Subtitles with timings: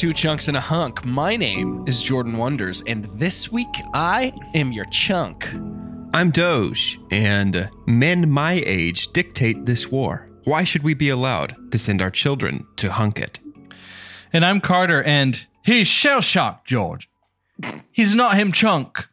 [0.00, 1.04] Two Chunks and a Hunk.
[1.04, 5.46] My name is Jordan Wonders, and this week I am your chunk.
[6.14, 10.26] I'm Doge, and men my age dictate this war.
[10.44, 13.40] Why should we be allowed to send our children to hunk it?
[14.32, 17.10] And I'm Carter, and he's shell shocked, George.
[17.92, 19.06] He's not him chunk.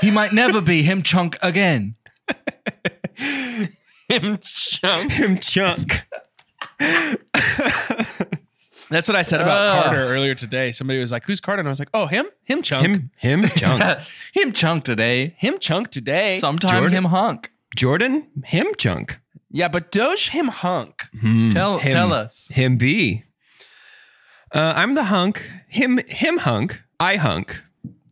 [0.00, 1.94] he might never be him chunk again.
[4.08, 5.12] Him chunk.
[5.12, 6.06] Him chunk.
[8.90, 9.84] That's what I said about Ugh.
[9.84, 10.72] Carter earlier today.
[10.72, 13.42] Somebody was like, "Who's Carter?" And I was like, "Oh, him, him chunk, him, Him,
[13.44, 13.98] him chunk.
[14.34, 15.34] him chunk today.
[15.38, 16.92] Him chunk today." Sometime Jordan?
[16.92, 17.52] him hunk.
[17.76, 19.20] Jordan, him chunk.
[19.50, 21.08] yeah, but Doge him hunk.
[21.52, 21.92] Tell him.
[21.92, 22.48] tell us.
[22.48, 23.24] Him be.
[24.52, 25.48] Uh, I'm the hunk.
[25.68, 26.82] Him, him hunk.
[26.98, 27.62] I hunk.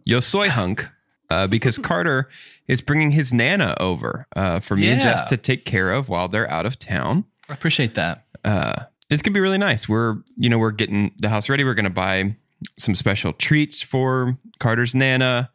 [0.05, 0.89] Yo soy hunk.
[1.31, 2.29] Uh, because Carter
[2.69, 5.13] is bringing his nana over uh, for me and Yeah.
[5.13, 7.25] Jess to take care of while they're out of town.
[7.51, 8.25] I appreciate that.
[8.45, 9.89] uh, it's gonna be really nice.
[9.89, 11.65] We're you know we're getting the house ready.
[11.65, 12.37] We're gonna buy
[12.77, 15.51] some special treats for Carter's nana.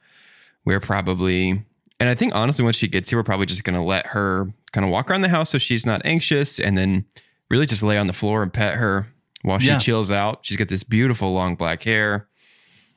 [0.65, 1.63] We're probably
[1.99, 4.85] and I think honestly once she gets here, we're probably just gonna let her kind
[4.85, 7.05] of walk around the house so she's not anxious, and then
[7.49, 9.07] really just lay on the floor and pet her
[9.43, 9.77] while she Yeah.
[9.77, 10.39] chills out.
[10.43, 12.27] She's got this beautiful long black hair.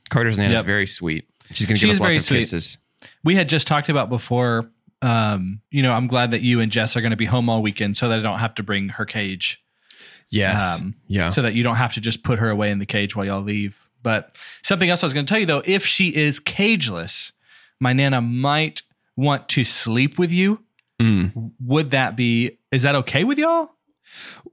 [0.09, 0.67] Carter's nana is Yep.
[0.67, 1.29] very sweet.
[1.53, 2.37] She's gonna She give is us lots of sweet.
[2.39, 2.79] kisses.
[3.25, 4.71] We had just talked about before.
[5.03, 7.61] Um, you know, I'm glad that you and Jess are going to be home all
[7.63, 9.63] weekend, so that I don't have to bring her cage.
[10.31, 10.79] Yes.
[10.81, 11.31] Um, yeah.
[11.31, 13.43] so that you don't have to just put her away in the cage while y'all
[13.43, 13.89] leave.
[14.03, 17.33] But something else I was going to tell you though, if she is cageless,
[17.81, 18.83] my nana might
[19.17, 20.63] want to sleep with you.
[21.01, 21.53] Mm.
[21.61, 22.59] Would that be?
[22.73, 23.71] Is that okay with y'all?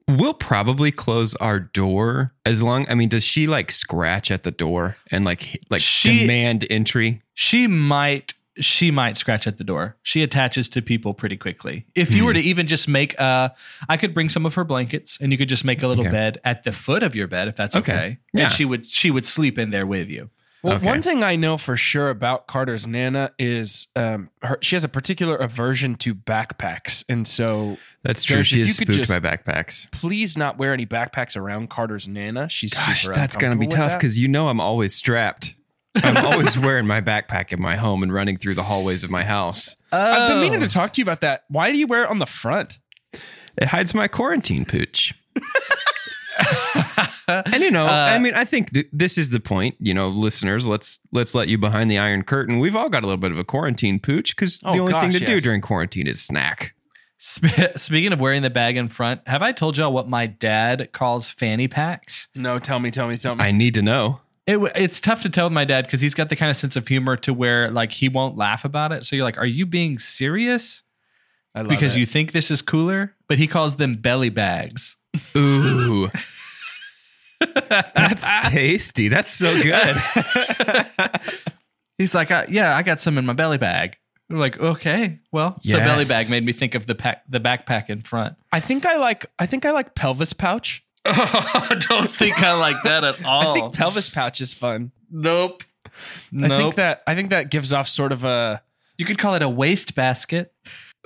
[0.08, 2.86] We'll probably close our door as long.
[2.90, 7.22] I mean, does she like scratch at the door and like like She- demand entry?
[7.34, 8.34] She might.
[8.60, 9.98] She might scratch at the door.
[10.04, 11.86] She attaches to people pretty quickly.
[11.96, 13.54] If you were to even just make a,
[13.90, 16.12] I could bring some of her blankets, and you could just make a little Okay.
[16.12, 17.94] bed at the foot of your bed, if that's Okay.
[17.94, 18.18] okay.
[18.34, 18.44] Yeah.
[18.44, 20.30] And she would she would sleep in there with you.
[20.62, 20.86] Well, Okay.
[20.86, 24.88] one thing I know for sure about Carter's nana is um, her, she has a
[24.88, 28.38] particular aversion to backpacks, and so That's true.
[28.38, 29.92] Josh, she is could spooked just- by backpacks.
[29.92, 32.48] please not wear any backpacks around Carter's nana.
[32.50, 35.56] She's Gosh, super that's gonna be tough because you know I'm always strapped.
[35.96, 39.24] I'm always wearing my backpack in my home and running through the hallways of my
[39.24, 39.76] house.
[39.92, 40.42] I've been Oh.
[40.42, 41.44] meaning to talk to you about that.
[41.50, 42.80] Why do you wear it on the front?
[43.58, 45.14] It hides my quarantine pooch.
[47.28, 49.76] and you know, Uh, I mean, I think th- this is the point.
[49.80, 52.60] You know, listeners, let's let's let you behind the iron curtain.
[52.60, 55.12] We've all got a little bit of a quarantine pooch because Oh, the only thing
[55.12, 56.74] gosh, to do during quarantine is snack.
[57.22, 60.90] Sp- Speaking of wearing the bag in front, have I told y'all what my dad
[60.92, 62.28] calls fanny packs?
[62.36, 63.44] No, tell me, tell me, tell me.
[63.46, 64.20] I need to know.
[64.46, 66.76] It, it's tough to tell with my dad because he's got the kind of sense
[66.76, 69.06] of humor to where like he won't laugh about it.
[69.06, 70.84] So you're like, are you being serious?
[71.56, 72.00] I Because it.
[72.00, 74.98] you think this is cooler, but he calls them belly bags.
[75.38, 76.10] Ooh.
[77.70, 79.08] That's tasty.
[79.10, 79.96] That's so good.
[81.98, 83.98] He's like, uh, yeah, I got some in my belly bag.
[84.30, 87.90] I'm like, okay, well, so belly bag made me think of the pack, the backpack
[87.90, 88.36] in front.
[88.52, 89.26] I think I like.
[89.38, 90.84] I think I like pelvis pouch.
[91.06, 93.52] I don't think I like that at all.
[93.56, 94.92] I think pelvis pouch is fun.
[95.12, 95.64] nope.
[95.86, 96.62] I Nope.
[96.62, 97.04] think that.
[97.06, 98.62] I think that gives off sort of a.
[98.98, 100.52] you could call it a waste basket.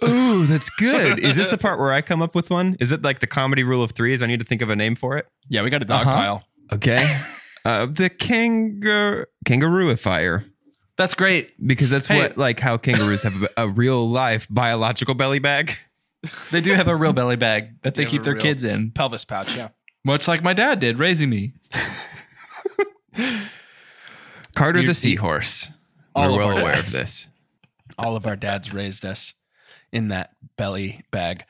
[0.03, 1.19] Ooh, that's good.
[1.19, 2.77] Is this the part where I come up with one?
[2.79, 4.13] Is it like the comedy rule of three?
[4.13, 5.25] Is I need to think of a name for it?
[5.49, 6.11] Yeah, we got a dog Uh-huh.
[6.15, 6.43] pile.
[6.71, 7.19] Okay.
[7.65, 10.45] Uh, the kangaroo kangarooifier.
[10.97, 11.53] That's great.
[11.67, 12.19] Because that's Hey.
[12.19, 15.73] what like how kangaroos have a, a real life biological belly bag.
[16.51, 19.25] They do have a real belly bag that they have keep their kids in, Pelvis
[19.25, 19.55] pouch.
[19.55, 19.69] Yeah.
[20.07, 21.54] Much like my dad did raising me.
[24.56, 25.69] Carter You- the seahorse.
[26.15, 26.94] All We're of well our aware of dads.
[26.94, 27.27] this.
[27.98, 29.33] All of our dads raised us.
[29.94, 31.45] in that belly bag.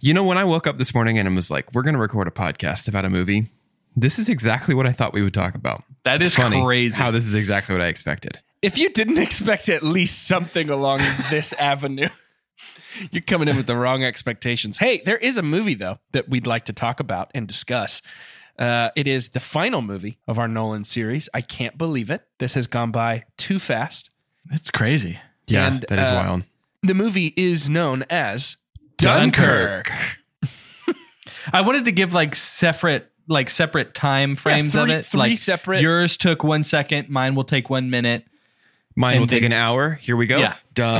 [0.00, 2.00] You know, when I woke up this morning and I was like, we're going to
[2.00, 3.48] record a podcast about a movie,
[3.94, 5.80] this is exactly what I thought we would talk about.
[6.04, 6.96] That It's is funny crazy.
[6.96, 8.40] How this is exactly what I expected.
[8.62, 11.00] If you didn't expect at least something along
[11.30, 12.08] this avenue,
[13.10, 14.78] you're coming in with the wrong expectations.
[14.78, 18.02] Hey, there is a movie though that we'd like to talk about and discuss.
[18.58, 21.28] Uh, it is the final movie of our Nolan series.
[21.32, 22.22] I can't believe it.
[22.38, 24.10] This has gone by too fast.
[24.50, 25.18] It's crazy.
[25.48, 26.42] Yeah, And, that is uh, wild.
[26.82, 28.56] The movie is known as
[28.98, 29.86] Dunkirk.
[29.88, 30.96] Dunkirk.
[31.52, 35.06] I wanted to give like separate like separate time frames three- of it.
[35.06, 37.08] three like separate- Yours took one second.
[37.08, 38.24] Mine will take one minute.
[38.96, 39.92] Mine will take an hour.
[39.94, 40.38] Here we go.
[40.38, 40.56] Yeah.
[40.74, 40.92] Duh.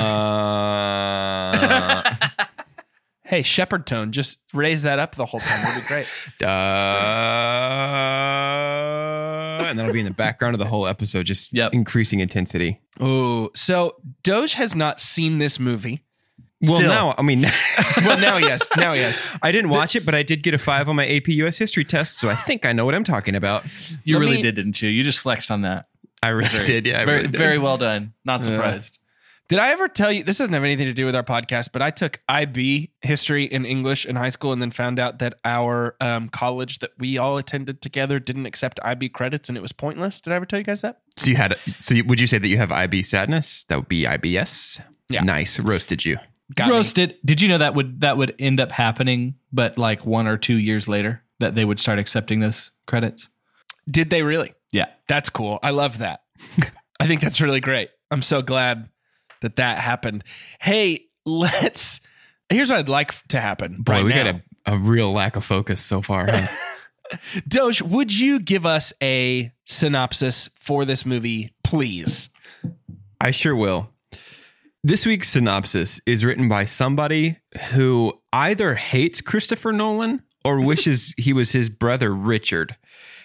[3.25, 5.63] Hey, Shepard Tone, just raise that up the whole time.
[5.63, 6.07] That'd be great.
[6.39, 6.49] Duh.
[9.71, 11.73] And that'll be in the background of the whole episode, just Yep.
[11.75, 12.81] increasing intensity.
[13.01, 16.03] Oh, so Doge has not seen this movie.
[16.63, 16.89] Well, Still.
[16.91, 17.43] now, I mean,
[18.05, 18.63] Well, now he has.
[18.77, 19.19] Now he has.
[19.43, 21.85] I didn't watch it, but I did get a five on my AP US history
[21.85, 23.65] test, so I think I know what I'm talking about.
[24.05, 24.89] You Let really me- did, didn't you?
[24.91, 25.87] You just flexed on that.
[26.23, 26.87] I really Very, did.
[26.87, 27.39] Yeah, I very, really did.
[27.39, 28.15] very well done.
[28.25, 28.99] Not surprised.
[29.49, 30.23] Did I ever tell you?
[30.23, 33.67] This doesn't have anything to do with our podcast, but I took IB history in
[33.67, 37.37] English in high school, and then found out that our um, college that we all
[37.37, 40.21] attended together didn't accept IB credits, and it was pointless.
[40.21, 41.01] Did I ever tell you guys that?
[41.17, 41.59] So you had.
[41.79, 43.65] So you, would you say that you have IB sadness?
[43.65, 44.81] That would be IBS.
[45.11, 45.23] Yeah.
[45.23, 46.19] Nice roasted you.
[46.55, 46.75] Got me.
[46.75, 47.17] Roasted.
[47.25, 50.57] Did you know that would that would end up happening, but like one or two
[50.57, 53.29] years later, that they would start accepting those credits?
[53.91, 54.55] Did they really?
[54.73, 54.87] Yeah.
[55.07, 55.59] That's cool.
[55.63, 56.23] I love that.
[57.01, 57.91] I think that's really great.
[58.11, 58.89] I'm so glad
[59.41, 60.25] that that happened.
[60.61, 62.01] Hey, let's.
[62.49, 63.83] Here's what I'd like to happen.
[63.83, 64.25] Boy, right we now.
[64.25, 64.35] got
[64.67, 66.27] a, a real lack of focus so far.
[66.31, 66.47] Huh?
[67.49, 72.31] Doge, would you give us a synopsis for this movie, please?
[73.21, 73.91] I sure will.
[74.85, 77.39] This week's synopsis is written by somebody
[77.71, 82.77] who either hates Christopher Nolan or wishes he was his brother Richard.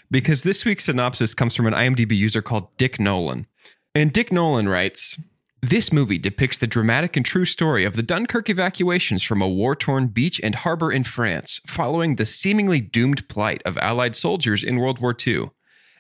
[0.10, 3.46] Because this week's synopsis comes from an IMDb user called Dick Nolan.
[3.94, 5.20] And Dick Nolan writes
[5.62, 9.76] This movie depicts the dramatic and true story of the Dunkirk evacuations from a war
[9.76, 14.78] torn beach and harbor in France, following the seemingly doomed plight of Allied soldiers in
[14.78, 15.50] World War II.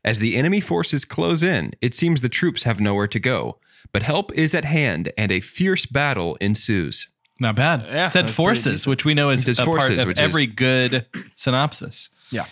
[0.05, 3.59] As the enemy forces close in, it seems the troops have nowhere to go,
[3.91, 7.09] but help is at hand and a fierce battle ensues.
[7.39, 7.85] Not bad.
[7.89, 11.05] Yeah, Said forces, which we know is a forces, part of every is- good
[11.35, 12.09] synopsis.
[12.31, 12.45] Yeah.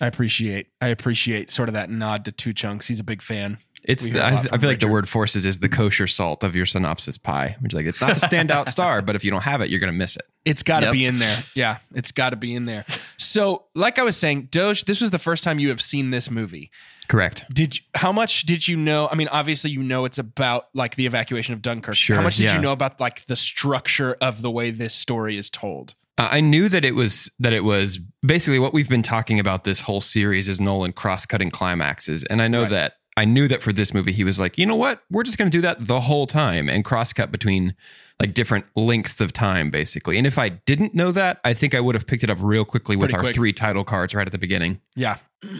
[0.00, 2.86] I appreciate I appreciate sort of that nod to two chunks.
[2.88, 3.58] He's a big fan.
[3.84, 5.68] It's the, hear a I, lot I from feel like the word forces is the
[5.68, 9.24] kosher salt of your synopsis pie, which like it's not the standout star, but if
[9.24, 10.26] you don't have it, you're gonna miss it.
[10.44, 10.92] It's got to Yep.
[10.92, 11.42] be in there.
[11.54, 12.84] Yeah, it's got to be in there.
[13.16, 16.30] So, like I was saying, Doge, this was the first time you have seen this
[16.30, 16.70] movie.
[17.08, 17.46] Correct.
[17.52, 19.08] Did you, how much did you know?
[19.10, 21.96] I mean, obviously you know it's about like the evacuation of Dunkirk.
[21.96, 22.54] Sure, how much did yeah.
[22.56, 25.94] you know about like the structure of the way this story is told?
[26.18, 29.64] Uh, I knew that it was that it was basically what we've been talking about
[29.64, 32.70] this whole series is Nolan cross-cutting climaxes, and I know Right.
[32.70, 35.38] that I knew that for this movie he was like, you know what, we're just
[35.38, 37.74] going to do that the whole time and cross-cut between
[38.20, 40.16] like different lengths of time, basically.
[40.18, 42.64] And if I didn't know that, I think I would have picked it up real
[42.64, 43.34] quickly with Pretty our quick.
[43.34, 44.80] three title cards right at the beginning.
[44.94, 45.16] Yeah.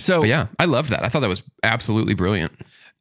[0.00, 1.04] So But yeah, I love that.
[1.04, 2.52] I thought that was absolutely brilliant.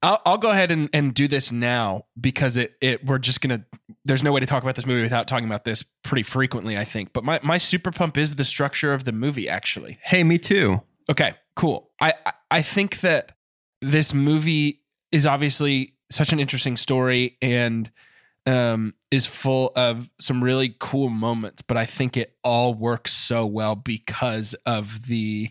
[0.04, 3.66] I'll, I'll go ahead and, and do this now because it, it we're just gonna
[4.06, 6.84] there's no way to talk about this movie without talking about this pretty frequently I
[6.86, 7.14] think.
[7.14, 10.00] But my, my super pump is the structure of the movie actually.
[10.04, 10.82] Hey, me too.
[11.10, 11.92] okay cool.
[12.00, 13.34] I, I I think that
[13.82, 17.92] this movie is obviously such an interesting story and
[18.46, 23.46] um, is full of some really cool moments but I think it all works so
[23.46, 25.50] well because of the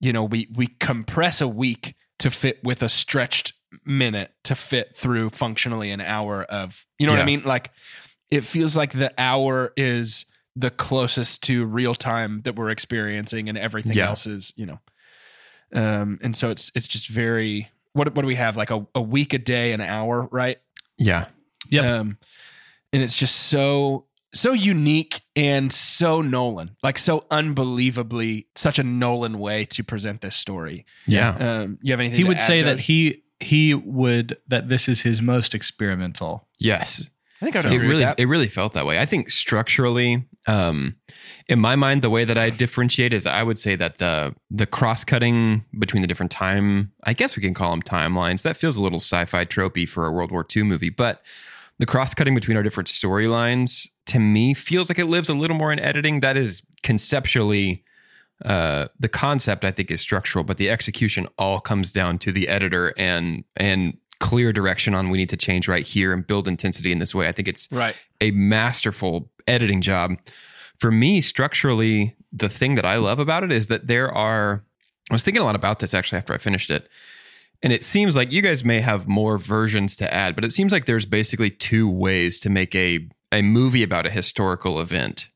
[0.00, 4.96] you know we we compress a week to fit with a stretched minute to fit
[4.96, 7.70] through functionally an hour of you know what I mean like
[8.30, 10.24] it feels like the hour is
[10.56, 14.08] the closest to real time that we're experiencing and everything Yeah.
[14.08, 14.78] else is you know
[15.74, 19.02] um and so it's it's just very what what do we have like a, a
[19.02, 20.58] week a day an hour right
[20.96, 21.26] Yeah.
[21.68, 21.96] Yeah.
[21.98, 22.18] um,
[22.92, 29.38] and it's just so so unique and so Nolan, like so unbelievably such a Nolan
[29.38, 30.84] way to present this story.
[31.06, 31.30] Yeah.
[31.30, 32.16] Um, you have anything?
[32.18, 36.46] he to would add, say that he he would that this is his most experimental.
[36.58, 37.02] Yes.
[37.40, 38.20] I think I would it agree really with that.
[38.20, 38.98] it really felt that way.
[38.98, 40.96] I think structurally, um,
[41.46, 44.66] in my mind, the way that I differentiate is I would say that the the
[44.66, 48.42] cross cutting between the different time, I guess we can call them timelines.
[48.42, 51.22] That feels a little sci-fi tropey for a World War II movie, but
[51.78, 55.56] the cross cutting between our different storylines to me feels like it lives a little
[55.56, 56.20] more in editing.
[56.20, 57.84] That is conceptually.
[58.44, 62.48] Uh, the concept I think is structural, but the execution all comes down to the
[62.48, 66.90] editor and and clear direction on we need to change right here and build intensity
[66.92, 67.28] in this way.
[67.28, 67.96] I think it's Right.
[68.20, 70.16] a masterful editing job.
[70.78, 74.64] For me, structurally, the thing that I love about it is that there are.
[75.10, 76.88] I was thinking a lot about this actually after I finished it.
[77.62, 80.70] And it seems like you guys may have more versions to add, but it seems
[80.70, 85.28] like there's basically two ways to make a, a movie about a historical event.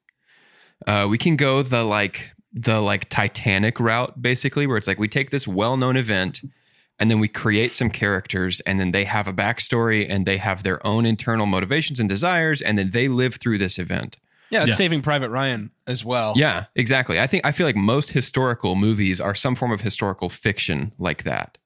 [0.87, 5.09] Uh, we can go the like the like Titanic route, basically, where it's like we
[5.09, 6.43] take this well-known event
[6.99, 10.63] and then we create some characters and then they have a backstory and they have
[10.63, 14.19] their own internal motivations and desires and then they live through this event
[14.51, 14.75] Yeah, Yeah.
[14.75, 16.35] Saving Private Ryan as well.
[16.37, 20.29] yeah exactly i think i feel like most historical movies are some form of historical
[20.29, 21.57] fiction like that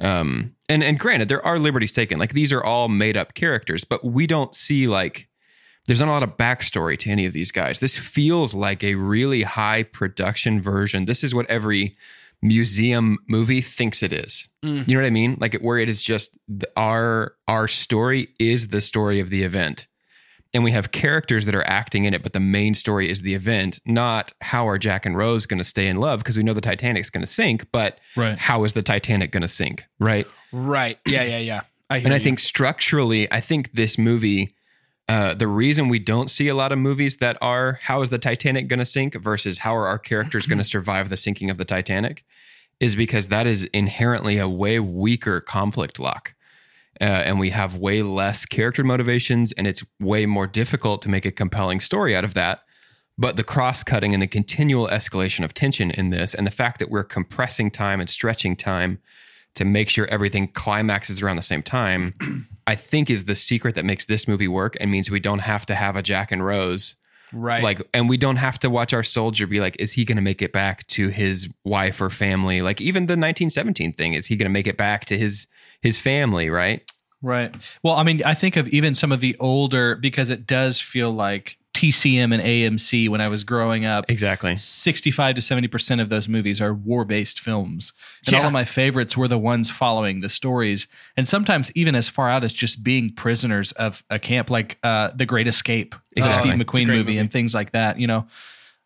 [0.00, 3.84] um and and granted there are liberties taken like these are all made up characters
[3.84, 5.28] but we don't see like
[5.86, 8.94] there's not a lot of backstory to any of these guys this feels like a
[8.94, 11.96] really high production version this is what every
[12.42, 14.86] museum movie thinks it is Mm.
[14.88, 18.28] you know what i mean like it, where it is just the, our our story
[18.40, 19.86] is the story of the event
[20.54, 23.34] and we have characters that are acting in it, but the main story is the
[23.34, 26.52] event, not how are Jack and Rose going to stay in love because we know
[26.54, 28.38] the Titanic's going to sink, but Right.
[28.38, 30.28] how is the Titanic going to sink, right?
[30.52, 31.00] Right.
[31.04, 31.60] Yeah, yeah, yeah.
[31.90, 32.22] I hear And I you.
[32.22, 34.53] think structurally, I think this movie,
[35.08, 38.18] uh, the reason we don't see a lot of movies that are how is the
[38.18, 41.58] Titanic going to sink versus how are our characters going to survive the sinking of
[41.58, 42.24] the Titanic
[42.80, 46.34] is because that is inherently a way weaker conflict lock.
[47.00, 51.26] Uh, and we have way less character motivations, and it's way more difficult to make
[51.26, 52.60] a compelling story out of that.
[53.18, 56.78] But the cross cutting and the continual escalation of tension in this, and the fact
[56.78, 59.00] that we're compressing time and stretching time
[59.54, 62.14] to make sure everything climaxes around the same time,
[62.66, 65.66] I think is the secret that makes this movie work and means we don't have
[65.66, 66.96] to have a Jack and Rose.
[67.32, 67.62] right.
[67.62, 70.22] Like, and we don't have to watch our soldier be like, is he going to
[70.22, 72.62] make it back to his wife or family?
[72.62, 75.46] Like, even the 1917 thing, is he going to make it back to his
[75.80, 76.50] his family?
[76.50, 76.82] Right?
[77.22, 77.54] Right.
[77.82, 81.10] Well, I mean, I think of even some of the older because it does feel
[81.10, 84.08] like TCM and AMC when I was growing up.
[84.08, 84.56] Exactly.
[84.56, 87.92] 65 to 70% of those movies are war based films.
[88.26, 90.86] And all of my favorites were the ones following the stories.
[91.16, 95.10] And sometimes even as far out as just being prisoners of a camp, like uh,
[95.14, 96.52] The Great Escape, the Exactly.
[96.52, 97.18] Steve McQueen movie, movie.
[97.18, 98.26] and things like that, you know,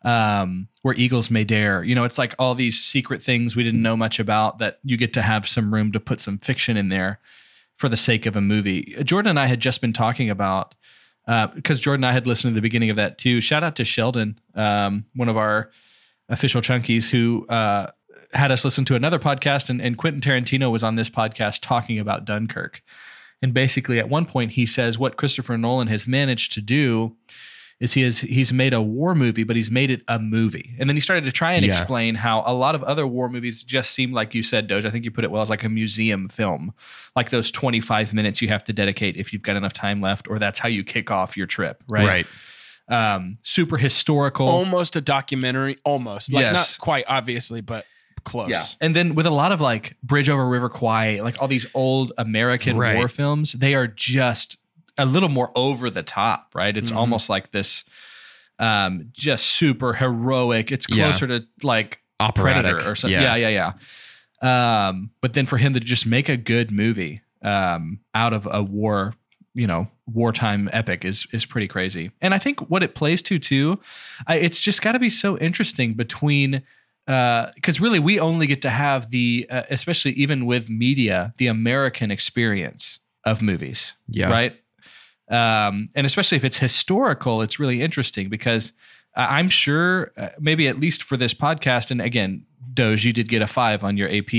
[0.02, 1.85] um, where Eagles May Dare.
[1.85, 4.97] You know, it's like all these secret things we didn't know much about that you
[4.97, 7.21] get to have some room to put some fiction in there
[7.76, 8.97] for the sake of a movie.
[9.04, 10.75] Jordan and I had just been talking about
[11.54, 13.40] because Jordan and I had listened to the beginning of that too.
[13.40, 15.70] Shout out to Sheldon, um, one of our
[16.30, 17.90] official chunkies, who uh,
[18.32, 21.99] had us listen to another podcast, and, and Quentin Tarantino was on this podcast talking
[21.99, 22.82] about Dunkirk.
[23.42, 27.16] And basically, at one point, he says what Christopher Nolan has managed to do
[27.80, 30.75] is he has he's made a war movie, but he's made it a movie.
[30.78, 31.78] And then he started to try and Yeah.
[31.78, 34.85] explain how a lot of other war movies just seem like you said, Doge.
[34.85, 36.73] I think you put it well as like a museum film,
[37.14, 40.28] like those twenty five minutes you have to dedicate if you've got enough time left,
[40.28, 42.06] or that's how you kick off your trip, right?
[42.06, 42.26] Right.
[42.90, 44.49] Um, super historical.
[44.49, 46.32] almost a documentary, almost.
[46.32, 46.54] Like Yes.
[46.54, 47.85] not quite obviously, but
[48.25, 48.49] close.
[48.50, 48.62] Yeah.
[48.80, 52.12] And then with a lot of like Bridge Over River Kwai, like all these old
[52.18, 52.97] American Right.
[52.97, 54.56] war films, they are just
[54.99, 56.76] a little more over the top, right?
[56.76, 56.99] It's Mm-hmm.
[56.99, 57.85] almost like this
[58.59, 60.73] um just super heroic.
[60.73, 61.05] It's Yeah.
[61.11, 62.62] closer to like Operatic.
[62.64, 63.12] Predator or something.
[63.21, 63.49] Yeah, Yeah.
[63.49, 63.73] yeah,
[64.43, 64.88] yeah.
[64.88, 68.62] Um, but then for him to just make a good movie um out of a
[68.62, 69.14] war,
[69.55, 72.11] you know, wartime epic is is pretty crazy.
[72.21, 73.78] And I think what it plays to too,
[74.26, 76.62] I, it's just got to be so interesting between
[77.07, 82.11] because really we only get to have the uh, especially even with media the american
[82.11, 84.28] experience of movies Yeah.
[84.31, 84.61] right
[85.30, 88.73] um, and especially if it's historical it's really interesting because
[89.16, 92.44] I- i'm sure uh, maybe at least for this podcast and again
[92.75, 94.30] doge you did get a five on your ap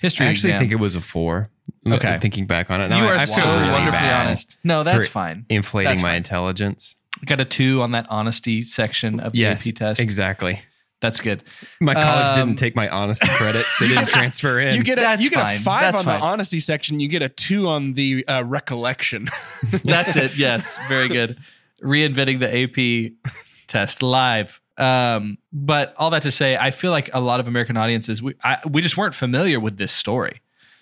[0.00, 0.58] history I actually exam.
[0.60, 1.48] think it was a four.
[1.86, 2.18] Okay.
[2.20, 5.46] Thinking back on it, now you are I so really wonderfully honest no that's fine
[5.48, 6.16] Inflating That's my fine.
[6.16, 6.96] intelligence.
[7.26, 10.60] got a two on that honesty section of the Yes, ap test exactly.
[11.02, 11.42] That's good
[11.80, 13.76] My college Um, didn't take my honesty credits.
[13.78, 14.76] They didn't transfer in.
[14.76, 15.56] You get a you get fine.
[15.56, 16.18] a five That's on fine.
[16.20, 16.98] the honesty section.
[17.00, 19.28] You get a two on the uh, recollection.
[19.84, 20.36] That's it.
[20.38, 21.36] Yes, very good.
[21.82, 23.12] Reinventing the AP
[23.66, 24.60] test live.
[24.78, 28.34] Um, but all that to say, I feel like a lot of American audiences we
[28.42, 30.40] I, we just weren't familiar with this story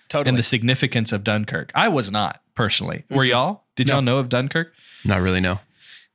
[0.09, 0.29] totally.
[0.29, 1.71] and the significance of Dunkirk.
[1.75, 3.03] I was not personally.
[3.09, 3.63] Were y'all?
[3.75, 3.95] Did No.
[3.95, 4.71] y'all know of Dunkirk?
[5.03, 5.41] Not really.
[5.41, 5.59] No.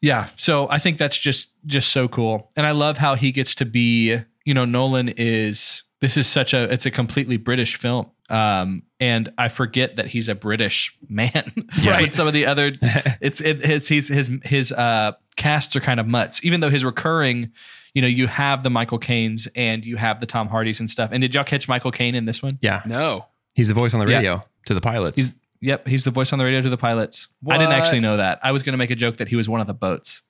[0.02, 0.28] Yeah.
[0.36, 2.50] So I think that's just just so cool.
[2.56, 6.52] And I love how he gets to be, you know, Nolan is this is such
[6.54, 8.10] a it's a completely British film.
[8.28, 11.50] Um and I forget that he's a British man.
[11.80, 12.00] Yeah.
[12.00, 12.72] With some of the other
[13.20, 16.44] it's it his his his his uh casts are kind of mutts.
[16.44, 17.52] Even though his recurring,
[17.94, 21.10] you know, you have the Michael Caines and you have the Tom Hardys and stuff.
[21.12, 22.58] And did y'all catch Michael Caine in this one?
[22.62, 22.82] Yeah.
[22.86, 23.26] no.
[23.54, 24.16] He's the voice on the Yeah.
[24.18, 25.16] radio to the pilots.
[25.16, 27.28] He's- Yep, he's the voice on the radio to the pilots.
[27.48, 27.78] I didn't What?
[27.78, 28.40] actually know that.
[28.42, 30.22] I was going to make a joke that he was one of the boats.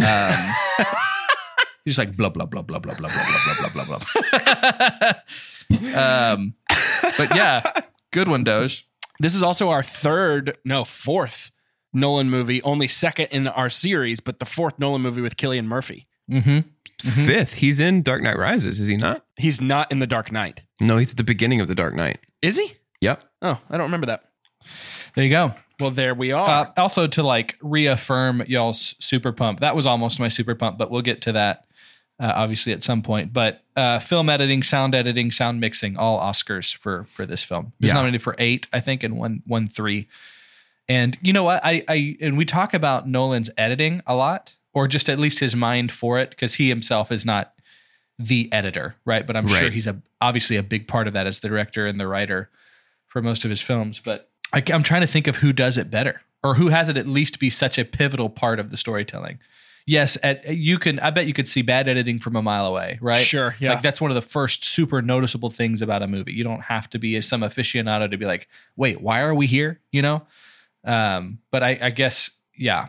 [0.00, 0.34] Um,
[1.84, 5.12] he's just like blah blah blah blah blah blah blah blah blah blah blah
[5.90, 6.32] blah.
[6.32, 6.54] um,
[7.18, 7.62] but yeah,
[8.12, 8.86] good one, Doge.
[9.20, 11.52] This is also our third, no, fourth
[11.92, 16.08] Nolan movie, only second in our series, but the fourth Nolan movie with Cillian Murphy.
[16.30, 16.60] Mm-hmm.
[17.26, 19.24] Fifth, he's in Dark Knight Rises, is he not?
[19.36, 20.62] He's not in The Dark Knight.
[20.80, 22.18] No, he's at the beginning of the Dark Knight.
[22.42, 22.74] Is he?
[23.02, 23.22] Yep.
[23.42, 24.24] Oh, I don't remember that.
[25.14, 25.54] There you go.
[25.80, 26.66] Well, there we are.
[26.66, 30.90] Uh, also, to like reaffirm y'all's super pump, that was almost my super pump, but
[30.90, 31.66] we'll get to that
[32.20, 33.32] uh, obviously at some point.
[33.32, 37.72] But uh, film editing, sound editing, sound mixing, all Oscars for for this film.
[37.80, 37.94] It was Yeah.
[37.94, 40.06] nominated for eight, I think, and one one three.
[40.88, 41.64] And you know what?
[41.64, 45.56] I I and we talk about Nolan's editing a lot, or just at least his
[45.56, 47.52] mind for it, because he himself is not
[48.16, 49.26] the editor, right?
[49.26, 51.98] But I'm sure he's a obviously a big part of that as the director and
[51.98, 52.48] the writer
[53.06, 53.98] for most of his films.
[53.98, 56.96] But I, I'm trying to think of who does it better, or who has it
[56.96, 59.38] at least be such a pivotal part of the storytelling.
[59.86, 60.98] Yes, at, you can.
[61.00, 63.18] I bet you could see bad editing from a mile away, right?
[63.18, 63.74] Sure, yeah.
[63.74, 66.32] Like that's one of the first super noticeable things about a movie.
[66.32, 69.80] You don't have to be some aficionado to be like, wait, why are we here?
[69.92, 70.26] You know.
[70.84, 72.88] Um, but I, I guess, yeah,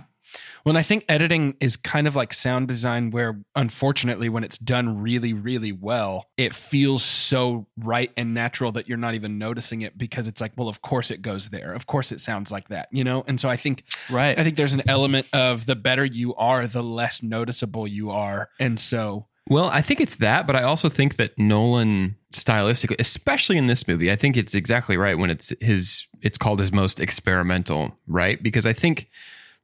[0.64, 4.58] Well, and I think editing is kind of like sound design, where unfortunately, when it's
[4.58, 9.82] done really, really well, it feels so right and natural that you're not even noticing
[9.82, 11.74] it because it's like, well, of course it goes there.
[11.74, 13.24] Of course it sounds like that, you know?
[13.28, 14.38] And so I think, right.
[14.38, 18.50] I think there's an element of the better you are, the less noticeable you are.
[18.60, 23.58] And so, Well, I think it's that, but I also think that Nolan stylistically, especially
[23.58, 27.00] in this movie, I think it's exactly right when it's his it's called his most
[27.00, 28.42] experimental, right?
[28.42, 29.08] Because I think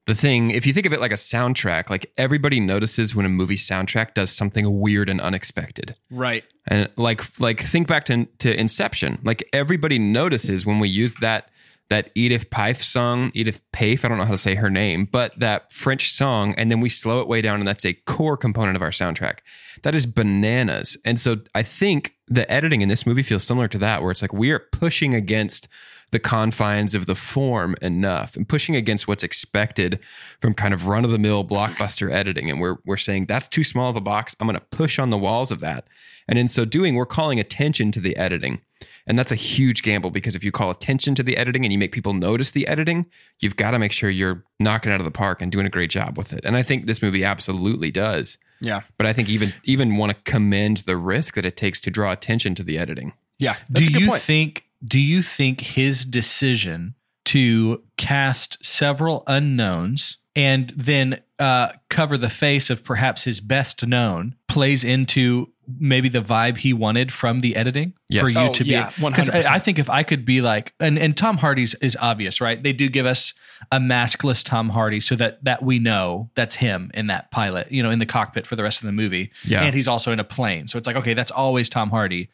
[0.08, 3.30] the thing, if you think of it like a soundtrack, like everybody notices when a
[3.30, 5.96] movie soundtrack does something weird and unexpected.
[6.10, 6.44] right.
[6.68, 9.20] And like like think back to to Inception.
[9.24, 11.50] Like everybody notices when we use that
[11.90, 15.38] that Edith Piaf song, Edith Piaf, I don't know how to say her name, but
[15.38, 18.78] that French song, and then we slow it way down, and that's a core component
[18.78, 19.40] of our soundtrack.
[19.84, 20.98] That is bananas.
[21.04, 24.22] And so I think the editing in this movie feels similar to that, where it's
[24.22, 25.68] like we are pushing against
[26.12, 30.00] the confines of the form enough and pushing against what's expected
[30.40, 32.50] from kind of run of the mill blockbuster editing.
[32.50, 34.36] And we're, we're saying that's too small of a box.
[34.40, 35.88] I'm going to push on the walls of that.
[36.28, 38.62] And in so doing, we're calling attention to the editing.
[39.08, 41.80] And that's a huge gamble because if you call attention to the editing and you
[41.80, 43.08] make people notice the editing,
[43.40, 45.90] you've got to make sure you're knocking out of the park and doing a great
[45.90, 46.42] job with it.
[46.46, 48.38] And I think this movie absolutely does.
[48.60, 48.82] Yeah.
[48.98, 52.12] But I think even even want to commend the risk that it takes to draw
[52.12, 53.14] attention to the editing.
[53.40, 53.56] Yeah.
[53.70, 54.22] That's do a good you point.
[54.22, 62.30] think do you think his decision to cast several unknowns and then uh, cover the
[62.30, 67.56] face of perhaps his best known plays into maybe the vibe he wanted from the
[67.56, 68.22] editing Yes.
[68.24, 69.46] for you Oh, to yeah, be 'cause 100%.
[69.50, 72.62] I, I think if I could be like and, and Tom Hardy's is obvious right
[72.62, 73.34] they do give us
[73.72, 77.82] a maskless Tom Hardy so that that we know that's him in that pilot you
[77.84, 79.62] know in the cockpit for the rest of the movie Yeah.
[79.64, 82.30] and he's also in a plane so it's like okay that's always Tom Hardy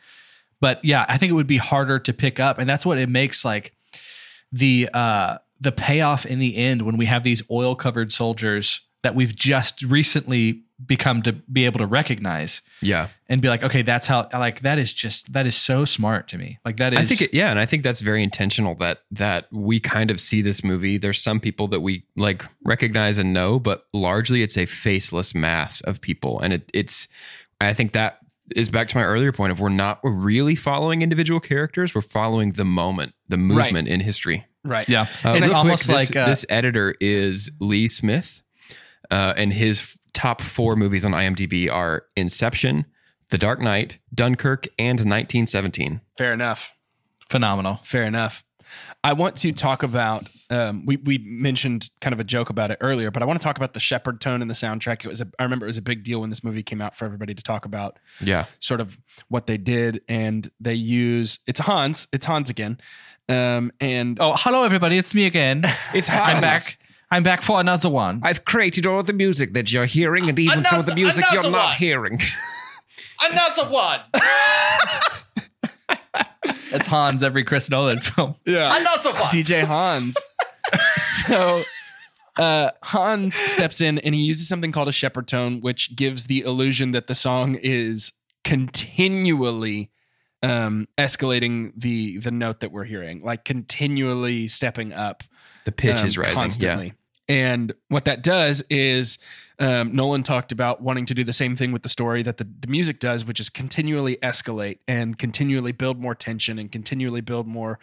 [0.60, 3.10] but yeah, I think it would be harder to pick up, and that's what it
[3.10, 3.74] makes like
[4.52, 9.16] the uh the payoff in the end when we have these oil covered soldiers that
[9.16, 13.08] we've just recently become to be able to recognize Yeah.
[13.28, 16.38] and be like, okay, that's how like that is just that is so smart to
[16.38, 16.60] me.
[16.64, 19.48] Like that is I think it, yeah, and I think that's very intentional that that
[19.52, 20.98] we kind of see this movie.
[20.98, 25.82] There's some people that we like recognize and know, but largely it's a faceless mass
[25.82, 27.08] of people, and it, it's.
[27.60, 28.20] I think that
[28.56, 31.94] is back to my earlier point of we're not really following individual characters.
[31.94, 34.46] We're following the moment, the movement in history.
[34.64, 34.88] Right.
[34.90, 38.44] yeah, Uh, it's real quick, almost this, like uh, this editor is Lee Smith,
[39.12, 42.86] uh, and his f- top four movies on IMDb are Inception,
[43.30, 46.02] The Dark Knight, Dunkirk, and 1917.
[46.18, 46.74] Fair enough.
[47.30, 47.80] phenomenal.
[47.84, 48.44] Fair enough.
[49.04, 50.30] I want to talk about.
[50.50, 53.44] Um, we we mentioned kind of a joke about it earlier, but I want to
[53.44, 55.04] talk about the Shepard tone in the soundtrack.
[55.04, 56.96] It was a, I remember it was a big deal when this movie came out
[56.96, 61.60] for everybody to talk about Yeah, sort of what they did, and they use it's
[61.60, 62.08] Hans.
[62.14, 62.80] It's Hans again,
[63.28, 65.64] um, and Oh, hello everybody, it's me again.
[65.94, 66.36] it's Hans.
[66.36, 66.78] I'm back.
[67.12, 68.22] I'm back for another one.
[68.24, 71.40] I've created all the music that you're hearing, and even some of the music you're
[71.42, 72.20] another not hearing.
[73.32, 74.00] Another one.
[76.72, 78.36] That's Hans every Chris Nolan film.
[78.46, 78.78] Yeah.
[78.80, 79.30] Another one.
[79.32, 80.16] DJ Hans.
[81.28, 81.64] so
[82.38, 86.42] uh, Hans steps in and he uses something called a Shepard tone, which gives the
[86.42, 89.92] illusion that the song is continually
[90.44, 95.24] um, escalating the the note that we're hearing, like continually stepping up.
[95.66, 96.34] The pitch um, is rising.
[96.36, 96.94] constantly.
[97.28, 99.18] And what that does is
[99.60, 102.44] um, Nolan talked about wanting to do the same thing with the story that the,
[102.60, 107.48] the music does, which is continually escalate and continually build more tension and continually build
[107.48, 107.80] more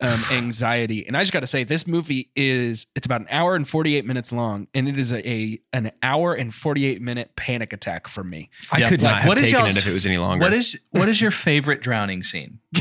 [0.00, 1.06] um, anxiety.
[1.06, 3.96] And I just got to say, this movie is it's about an hour and forty
[3.96, 7.72] eight minutes long, and it is a, a an hour and forty eight minute panic
[7.72, 8.48] attack for me.
[8.72, 8.88] I Yeah.
[8.88, 10.44] could Like, not have what is taken y'all's- it if it was any longer.
[10.44, 12.58] What is what is your favorite drowning scene?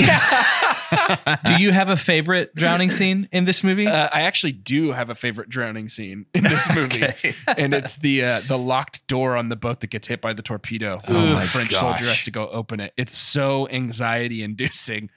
[1.45, 3.87] Do you have a favorite drowning scene in this movie?
[3.87, 7.03] Uh, I actually do have a favorite drowning scene in this movie.
[7.03, 7.35] Okay.
[7.57, 10.41] and it's the uh, the locked door on the boat that gets hit by the
[10.41, 10.99] torpedo.
[11.07, 11.79] Oh my the French gosh.
[11.81, 12.93] soldier has to go open it.
[12.97, 15.09] It's so anxiety inducing.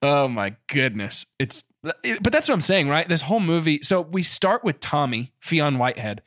[0.00, 1.26] Oh my goodness!
[1.38, 1.64] It's
[2.02, 3.08] it- but that's what I'm saying, right?
[3.08, 3.80] This whole movie.
[3.82, 6.22] So we start with Tommy Fionn Whitehead,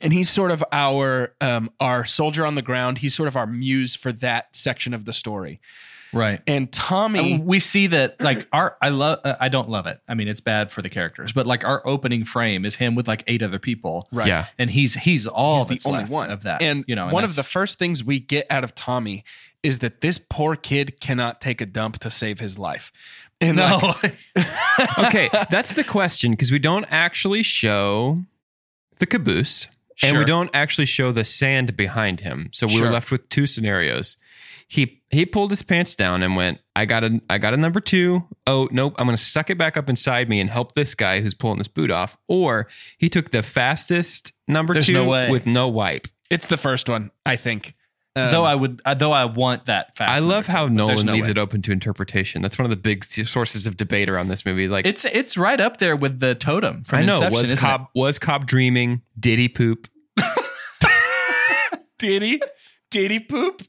[0.00, 2.98] and he's sort of our um, our soldier on the ground.
[2.98, 5.60] He's sort of our muse for that section of the story.
[6.12, 6.40] Right.
[6.46, 10.00] And Tommy, And we see that like our I love uh, I don't love it.
[10.08, 13.08] I mean, it's bad for the characters, but like our opening frame is him with
[13.08, 14.26] like eight other people, right?
[14.26, 14.46] Yeah.
[14.58, 16.62] and he's he's all He's the only left one of that.
[16.62, 19.24] And you know, and one of the first things we get out of Tommy
[19.62, 22.92] is that this poor kid cannot take a dump to save his life.
[23.40, 24.16] And no, like,
[24.98, 28.22] okay, that's the question because we don't actually show
[28.98, 29.66] the caboose
[30.02, 30.18] and Sure.
[30.18, 32.48] we don't actually show the sand behind him.
[32.52, 32.86] So we Sure.
[32.86, 34.16] were left with two scenarios.
[34.68, 37.78] He he pulled his pants down and went, I got a I got a number
[37.80, 38.24] two.
[38.48, 41.34] Oh nope, I'm gonna suck it back up inside me and help this guy who's
[41.34, 42.18] pulling this boot off.
[42.26, 42.66] Or
[42.98, 46.08] he took the fastest number There's two no with no wipe.
[46.30, 47.74] it's the first one, I think.
[48.16, 50.10] Um, though I would though I want that fast.
[50.10, 51.32] I love how Nolan no leaves way.
[51.32, 52.40] it open to interpretation.
[52.40, 54.68] That's one of the big sources of debate around this movie.
[54.68, 57.88] Like It's it's right up there with the totem from I know Inception, was Cobb
[57.94, 59.02] was Cobb dreaming?
[59.20, 59.88] Did he poop?
[61.98, 62.40] did he?
[62.90, 63.62] Did he poop?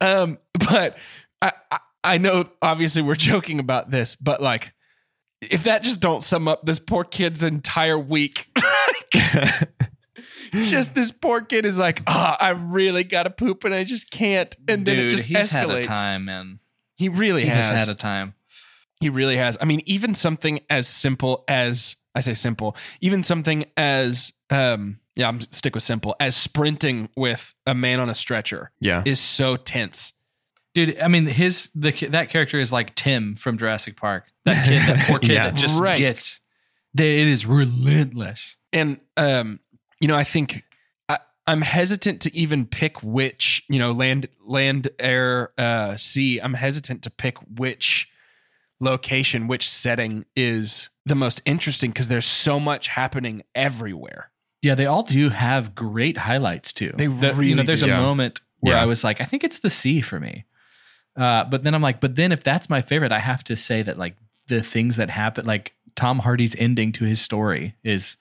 [0.00, 0.96] Um, but
[1.42, 4.72] I, I I know obviously we're joking about this, but like
[5.42, 8.48] if that just don't sum up this poor kid's entire week.
[10.70, 14.54] just this poor kid is like, ah, I really gotta poop and I just can't.
[14.68, 15.38] And then it just escalates.
[15.40, 16.58] he's had a time, man.
[16.96, 17.68] He really He has.
[17.68, 18.34] has had a time.
[19.00, 19.56] He really has.
[19.60, 25.28] I mean, even something as simple as I say simple, even something as um yeah,
[25.28, 29.02] I'm stick with simple, as sprinting with a man on a stretcher yeah.
[29.04, 30.12] is so tense.
[30.74, 34.24] Dude, I mean, his the that character is like Tim from Jurassic Park.
[34.44, 35.44] That kid, that poor kid Yeah.
[35.50, 35.98] that just Right.
[35.98, 36.40] gets.
[36.94, 38.56] that It is relentless.
[38.72, 39.60] And um,
[40.02, 40.64] you know, I think
[41.08, 46.38] I, I'm hesitant to even pick which, you know, land land, air, uh, sea.
[46.40, 48.08] I'm hesitant to pick which
[48.80, 54.30] location, which setting is the most interesting because there's so much happening everywhere.
[54.60, 56.92] Yeah, they all do have great highlights too.
[56.96, 57.92] They The- you really know, there's do.
[57.92, 58.82] a moment where Yeah.
[58.82, 60.44] I was like, I think it's the sea for me.
[61.16, 63.82] Uh, but then I'm like, but then if that's my favorite, I have to say
[63.82, 64.16] that like
[64.48, 68.16] the things that happen, like Tom Hardy's ending to his story is,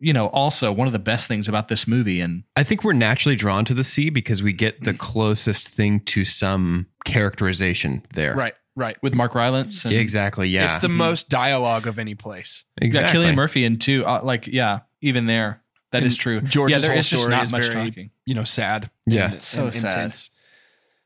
[0.00, 2.20] you know, also one of the best things about this movie.
[2.20, 6.00] And I think we're naturally drawn to the sea because we get the closest thing
[6.00, 8.34] to some characterization there.
[8.34, 8.96] Right, right.
[9.02, 10.48] with Mark Rylance and Exactly.
[10.48, 10.66] Yeah.
[10.66, 12.64] It's the most dialogue of any place.
[12.80, 13.20] yeah, exactly.
[13.24, 16.40] Cillian Murphy and two, uh, like yeah, even there, that is And true.
[16.40, 18.10] George's yeah, there whole is just story not is much very- talking.
[18.26, 18.90] You know, sad.
[19.06, 19.32] Yeah.
[19.32, 19.84] and, So and sad.
[19.84, 20.30] intense.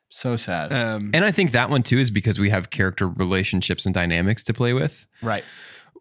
[0.08, 0.72] So sad.
[0.72, 4.42] Um, And I think that one too is because we have character relationships and dynamics
[4.44, 5.06] to play with.
[5.22, 5.44] right.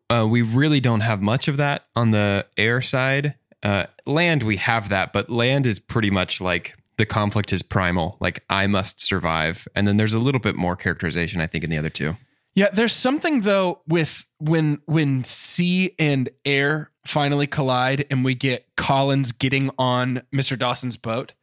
[0.09, 3.35] Uh, we really don't have much of that on the air side.
[3.61, 8.17] Uh, land, we have that, but land is pretty much like the conflict is primal.
[8.19, 11.69] Like I must survive, and then there's a little bit more characterization, I think, in
[11.69, 12.15] the other two.
[12.55, 18.65] Yeah, there's something though with when when sea and air finally collide and we get
[18.75, 20.57] Collins getting on Mr.
[20.57, 21.33] Dawson's boat.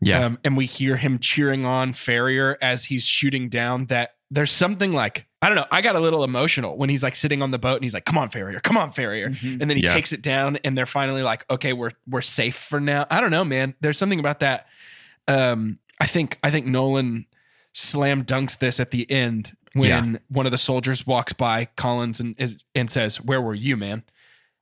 [0.00, 4.50] Yeah, Um, and we hear him cheering on Farrier as he's shooting down that there's
[4.50, 5.66] something like I don't know.
[5.70, 8.04] I got a little emotional when he's like sitting on the boat and he's like,
[8.04, 9.60] "Come on, Farrier, come on, Farrier," Mhm.
[9.60, 9.92] and then he Yeah.
[9.94, 13.30] takes it down and they're finally like, "Okay, we're we're safe for now." I don't
[13.30, 13.74] know, man.
[13.80, 14.66] There's something about that.
[15.28, 17.26] Um, I think I think Nolan
[17.72, 22.34] slam dunks this at the end when one of the soldiers walks by Collins and
[22.38, 24.02] is and says, "Where were you, man?"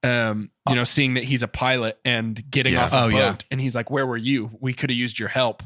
[0.03, 2.85] Um, you know, seeing that he's a pilot and getting Yeah.
[2.85, 3.37] off a Oh, boat, yeah.
[3.51, 4.51] and he's like, "Where were you?
[4.61, 5.63] We could have used your help."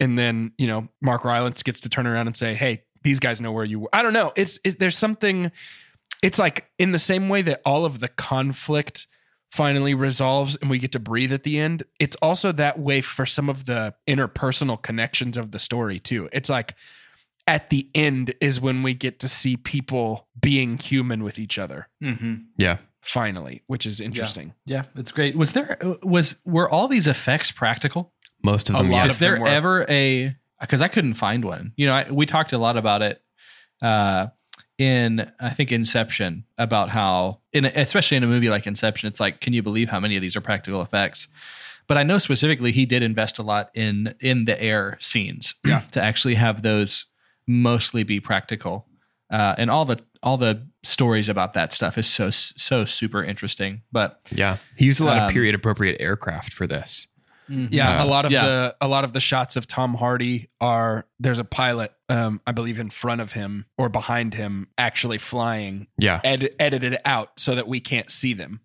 [0.00, 3.40] And then you know, Mark Rylance gets to turn around and say, "Hey, these guys
[3.40, 4.32] know where you were." I don't know.
[4.36, 5.52] It's, it's there's something.
[6.22, 9.06] It's like in the same way that all of the conflict
[9.52, 11.84] finally resolves and we get to breathe at the end.
[12.00, 16.28] It's also that way for some of the interpersonal connections of the story too.
[16.32, 16.74] It's like
[17.46, 21.88] at the end is when we get to see people being human with each other
[22.02, 22.34] Mm-hmm.
[22.56, 22.78] yeah.
[23.02, 24.54] finally, which is interesting.
[24.66, 25.36] Yeah, it's great.
[25.36, 28.12] Was there was were all these effects practical?
[28.42, 29.06] Most of A them, lot yes.
[29.06, 29.46] of Is there were.
[29.46, 30.34] ever a
[30.66, 31.72] because I couldn't find one.
[31.76, 33.22] You know, I, we talked a lot about it
[33.82, 34.28] uh,
[34.78, 39.20] in I think Inception about how in a, especially in a movie like Inception, it's
[39.20, 41.28] like, can you believe how many of these are practical effects?
[41.86, 45.80] But I know specifically he did invest a lot in in the air scenes Yeah.
[45.92, 47.06] to actually have those
[47.46, 48.86] mostly be practical.
[49.30, 53.82] Uh, and all the all the stories about that stuff is so so super interesting.
[53.92, 54.56] But Yeah.
[54.76, 57.06] He used a lot Um, of period appropriate aircraft for this.
[57.48, 58.44] Yeah, Uh, a lot of yeah.
[58.46, 62.52] the a lot of the shots of Tom Hardy are there's a pilot, um, I
[62.52, 66.20] believe, in front of him or behind him, actually flying, Yeah.
[66.24, 68.60] ed- edited out so that we can't see them.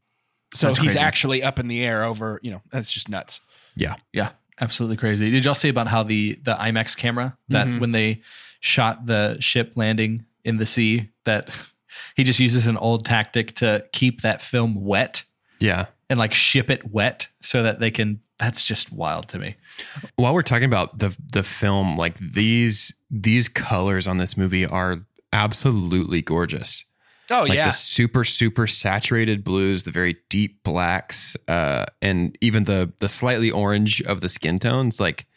[0.54, 1.00] So That's he's crazy.
[1.00, 3.42] actually up in the air over, you know, that's just nuts.
[3.76, 3.96] Yeah.
[4.14, 5.30] Yeah, absolutely crazy.
[5.30, 7.80] Did y'all see about how the the IMAX camera that Mhm.
[7.80, 8.22] when they
[8.62, 11.50] shot the ship landing in the sea that
[12.16, 15.24] he just uses an old tactic to keep that film wet
[15.60, 15.86] Yeah.
[16.10, 19.56] and like ship it wet so that they can that's just wild to me.
[20.16, 25.06] While we're talking about the the film, like these these colors on this movie are
[25.34, 26.86] absolutely gorgeous.
[27.30, 32.64] Oh like yeah, the super super saturated blues, the very deep blacks, uh, and even
[32.64, 35.00] the the slightly orange of the skin tones.
[35.00, 35.28] Like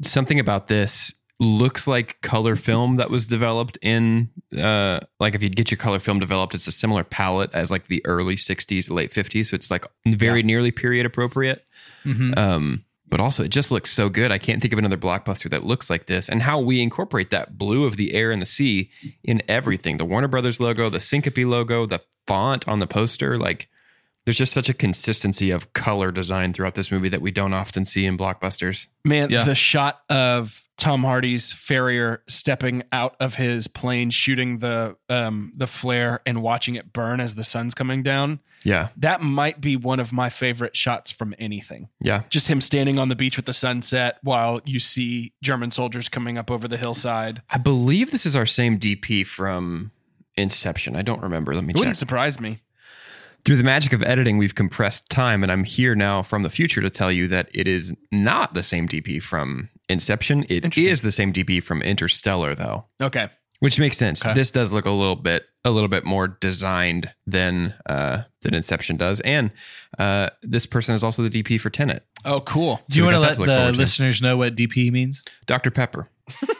[0.00, 5.54] something about this looks like color film that was developed in uh like if you'd
[5.54, 9.12] get your color film developed it's a similar palette as like the early 60s late
[9.12, 11.64] 50s so it's like very nearly period appropriate
[12.04, 12.36] Mhm.
[12.38, 15.64] um but also it just looks so good i can't think of another blockbuster that
[15.64, 18.90] looks like this and how we incorporate that blue of the air and the sea
[19.24, 23.68] in everything the warner brothers logo the Syncopy logo the font on the poster like
[24.28, 27.86] there's just such a consistency of color design throughout this movie that we don't often
[27.86, 29.44] see in blockbusters man, Yeah.
[29.44, 35.66] the shot of Tom Hardy's farrier stepping out of his plane, shooting the um the
[35.66, 38.40] flare and watching it burn as the sun's coming down.
[38.64, 41.88] yeah That might be one of my favorite shots from anything.
[42.00, 46.10] yeah just him standing on the beach with the sunset while you see German soldiers
[46.10, 47.40] coming up over the hillside.
[47.48, 49.90] i believe this is our same dp from
[50.36, 52.60] inception i don't remember let me It check wouldn't surprise me.
[53.44, 56.80] Through the magic of editing, we've compressed time, and I'm here now from the future
[56.82, 60.44] to tell you that it is not the same DP from Inception.
[60.50, 63.30] It is the same DP from Interstellar, though, Okay.
[63.60, 64.22] which makes sense.
[64.24, 64.34] Okay.
[64.34, 68.96] This does look a little bit a little bit more designed than uh, than Inception
[68.96, 69.50] does, and
[69.98, 72.80] uh, this person is also the DP for Tenet, Oh, cool.
[72.90, 75.22] Do you want to let the listeners know what DP means?
[75.46, 75.70] Dr.
[75.70, 76.08] Pepper.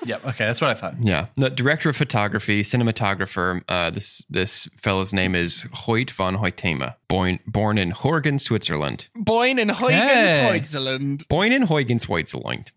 [0.05, 0.25] Yep.
[0.25, 0.95] Okay, that's what I thought.
[1.01, 3.63] Yeah, the director of photography, cinematographer.
[3.69, 9.09] Uh, this this fellow's name is Hoyte van Hoytema, born born in Horgen, Switzerland.
[9.15, 10.49] Boyne and Huygen, Hey.
[10.49, 11.25] Switzerland.
[11.29, 12.73] Born in Horgen, Switzerland.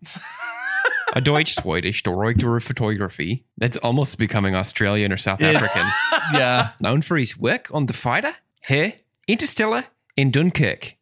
[1.14, 3.44] A Deutsch Swedish director of photography.
[3.58, 5.86] That's almost becoming Australian or South It- African.
[6.34, 6.70] Yeah.
[6.80, 8.92] Known for his work on The Fighter, Her,
[9.28, 9.84] Interstellar,
[10.16, 10.94] and Dunkirk.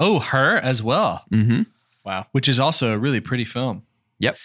[0.00, 1.62] Oh, her as well, Mm-hmm.
[2.04, 2.26] Wow.
[2.32, 3.82] which is also a really pretty film.
[4.18, 4.36] Yep.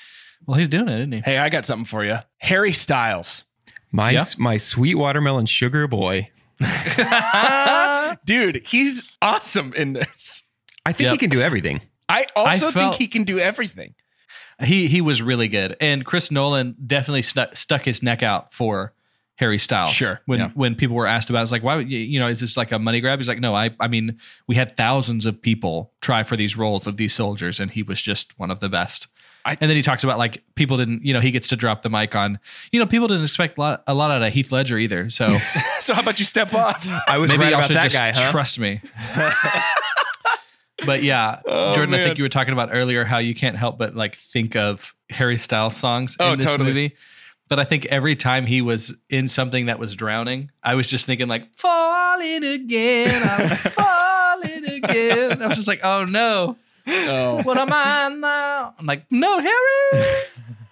[0.45, 1.19] Well, he's doing it, isn't he?
[1.21, 2.17] Hey, I got something for you.
[2.38, 3.45] Harry Styles.
[3.91, 4.23] My Yeah.
[4.38, 6.30] my sweet watermelon sugar boy.
[8.25, 10.43] Dude, he's awesome in this.
[10.86, 11.12] I think Yep.
[11.13, 11.82] he can do everything.
[12.08, 13.93] I also I think he can do everything.
[14.63, 18.93] He he was really good, and Chris Nolan definitely stuck stuck his neck out for
[19.36, 19.91] Harry Styles.
[19.91, 20.49] Sure, When yeah.
[20.54, 21.78] when people were asked about, it, it's like, why?
[21.78, 23.19] would you, you know, is this like a money grab?
[23.19, 26.88] He's like, no, I I mean, we had thousands of people try for these roles
[26.88, 29.08] of these soldiers, and he was just one of the best.
[29.45, 31.82] I- and then he talks about like people didn't, you know, he gets to drop
[31.82, 32.39] the mic on,
[32.71, 35.10] you know, people didn't expect a lot, a lot out of Heath Ledger either.
[35.10, 35.38] So
[35.80, 36.86] So how about you step off?
[37.08, 38.32] I was maybe right y'all about should that just guy, huh?
[38.32, 38.82] trust me.
[40.86, 43.78] but yeah, Oh, Jordan, I think you were talking about earlier how you can't help
[43.78, 46.69] but like think of Harry Styles songs Oh, in this totally.
[46.69, 46.95] movie.
[47.49, 51.06] But I think every time he was in something that was drowning, I was just
[51.08, 55.41] thinking like falling again, I'm falling again.
[55.41, 56.58] I was just like, oh no,
[56.91, 57.41] Oh.
[57.43, 58.73] what am I now?
[58.80, 60.13] I'm like, no, Harry.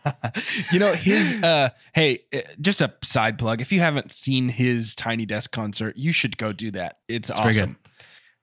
[0.71, 4.95] you know his uh hey uh, just a side plug if you haven't seen his
[4.95, 7.77] tiny desk concert you should go do that it's, very awesome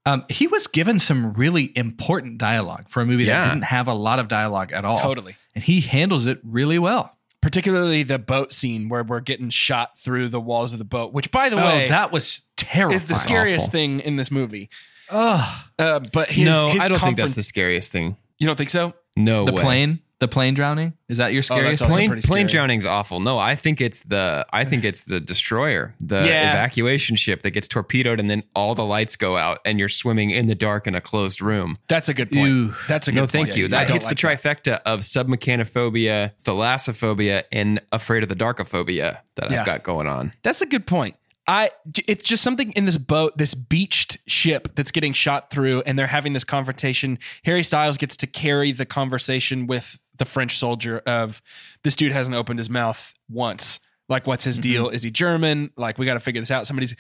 [0.04, 3.40] Um, he was given some really important dialogue for a movie Yeah.
[3.40, 4.98] that didn't have a lot of dialogue at all.
[4.98, 7.16] totally and he handles it really well.
[7.40, 11.30] particularly the boat scene where we're getting shot through the walls of the boat which
[11.30, 13.72] by the Oh, way that was terrible is the scariest Awful.
[13.72, 14.68] thing in this movie
[15.10, 15.64] Ugh.
[15.78, 18.16] uh but his, no, his I don't think that's the scariest thing.
[18.38, 19.62] you don't think so No the way.
[19.62, 20.94] plane, the plane drowning.
[21.08, 21.82] Is that your scariest?
[21.82, 23.20] also plane pretty plane drowning's awful.
[23.20, 26.52] No, I think it's the I think it's the destroyer, the Yeah.
[26.52, 30.30] evacuation ship that gets torpedoed and then all the lights go out and you're swimming
[30.30, 31.76] in the dark in a closed room.
[31.88, 32.74] that's a good point Ew.
[32.88, 33.32] that's a good No, point.
[33.32, 33.66] thank you.
[33.66, 39.50] I That hits like the trifecta of submechanophobia, thalassophobia, and afraid of the darkophobia that
[39.50, 39.60] Yeah.
[39.60, 40.32] I've got going on.
[40.42, 41.16] That's a good point.
[41.46, 41.70] I
[42.08, 46.06] it's just something in this boat, this beached ship that's getting shot through, and they're
[46.06, 47.18] having this confrontation.
[47.44, 51.42] Harry Styles gets to carry the conversation with the French soldier of
[51.82, 53.80] this dude hasn't opened his mouth once.
[54.08, 54.88] Like, what's his deal?
[54.88, 55.70] Is he German?
[55.76, 56.66] Like, we got to figure this out.
[56.66, 56.94] Somebody's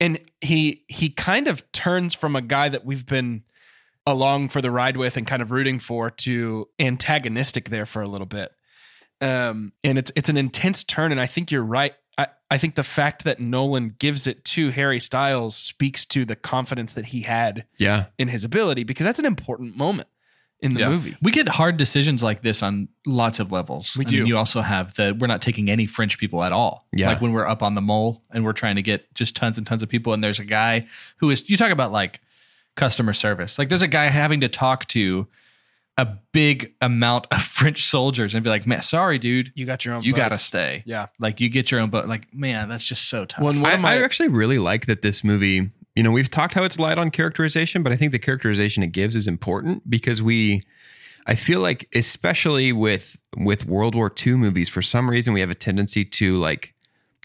[0.00, 3.42] and he he kind of turns from a guy that we've been
[4.06, 8.08] along for the ride with and kind of rooting for to antagonistic there for a
[8.08, 8.52] little bit.
[9.20, 11.94] Um, and it's it's an intense turn, and I think you're right.
[12.18, 16.34] I, I think the fact that Nolan gives it to Harry Styles speaks to the
[16.36, 18.06] confidence that he had Yeah.
[18.18, 20.08] in his ability because that's an important moment
[20.60, 20.88] in the Yeah.
[20.88, 21.16] movie.
[21.22, 23.94] We get hard decisions like this on lots of levels.
[23.96, 24.26] We I mean, do.
[24.26, 26.88] you also have the we're not taking any French people at all.
[26.92, 27.08] Yeah.
[27.10, 29.64] Like when we're up on the mole and we're trying to get just tons and
[29.66, 30.82] tons of people, and there's a guy
[31.18, 32.20] who is you talk about like
[32.74, 33.56] customer service.
[33.58, 35.28] Like there's a guy having to talk to
[35.98, 39.94] a big amount of French soldiers and be like, man, sorry, dude, You got your
[39.96, 40.04] own.
[40.04, 40.82] you got to stay.
[40.86, 41.06] Yeah.
[41.18, 42.06] Like you get your own boat.
[42.06, 43.44] Like man, that's just so tough.
[43.44, 46.30] When one I, of my I actually really like that this movie, you know, we've
[46.30, 49.90] talked how it's light on characterization, but I think the characterization it gives is important
[49.90, 50.62] because we
[51.26, 55.50] I feel like especially with with World War II movies, for some reason we have
[55.50, 56.74] a tendency to like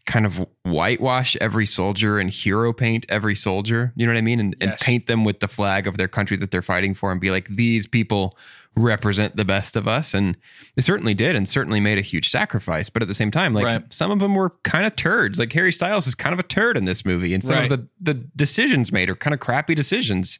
[0.06, 3.94] kind of whitewash every soldier and hero paint every soldier.
[3.96, 4.40] You know what I mean?
[4.40, 7.22] And, and paint them with the flag of their country that they're fighting for and
[7.22, 8.38] be like, these people
[8.76, 10.14] represent the best of us.
[10.14, 10.36] And
[10.76, 12.90] they certainly did and certainly made a huge sacrifice.
[12.90, 13.94] But at the same time, like Right.
[13.94, 15.38] some of them were kind of turds.
[15.40, 17.34] Like Harry Styles is kind of a turd in this movie.
[17.34, 17.72] And some Right.
[17.72, 20.40] of the, the decisions made are kind of crappy decisions.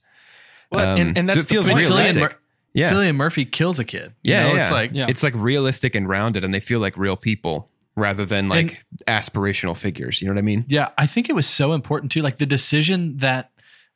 [0.72, 1.78] Well, and, Um, and so that's it feels And.
[1.78, 2.22] Realistic.
[2.22, 2.40] Mur-
[2.74, 2.92] Yeah.
[2.92, 4.14] Cillian Murphy kills a kid.
[4.24, 4.62] You Yeah, know, yeah.
[4.64, 5.06] it's like Yeah.
[5.08, 9.78] It's like realistic and rounded, and they feel like real people rather than like aspirational
[9.78, 10.20] figures.
[10.22, 10.66] You know what I mean?
[10.68, 12.24] Yeah, I think it was so important too.
[12.24, 13.52] Like the decision that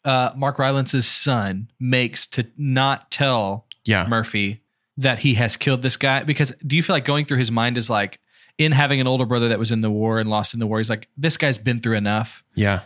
[0.06, 4.06] uh, Mark Rylance's son makes to not tell Yeah.
[4.08, 4.62] Murphy
[4.97, 6.23] that he has killed this guy.
[6.23, 8.19] Because do you feel like going through his mind is like
[8.58, 10.80] in having an older brother that was in the war and lost in the war?
[10.80, 12.43] He's like, this guy's been through enough.
[12.56, 12.82] Yeah.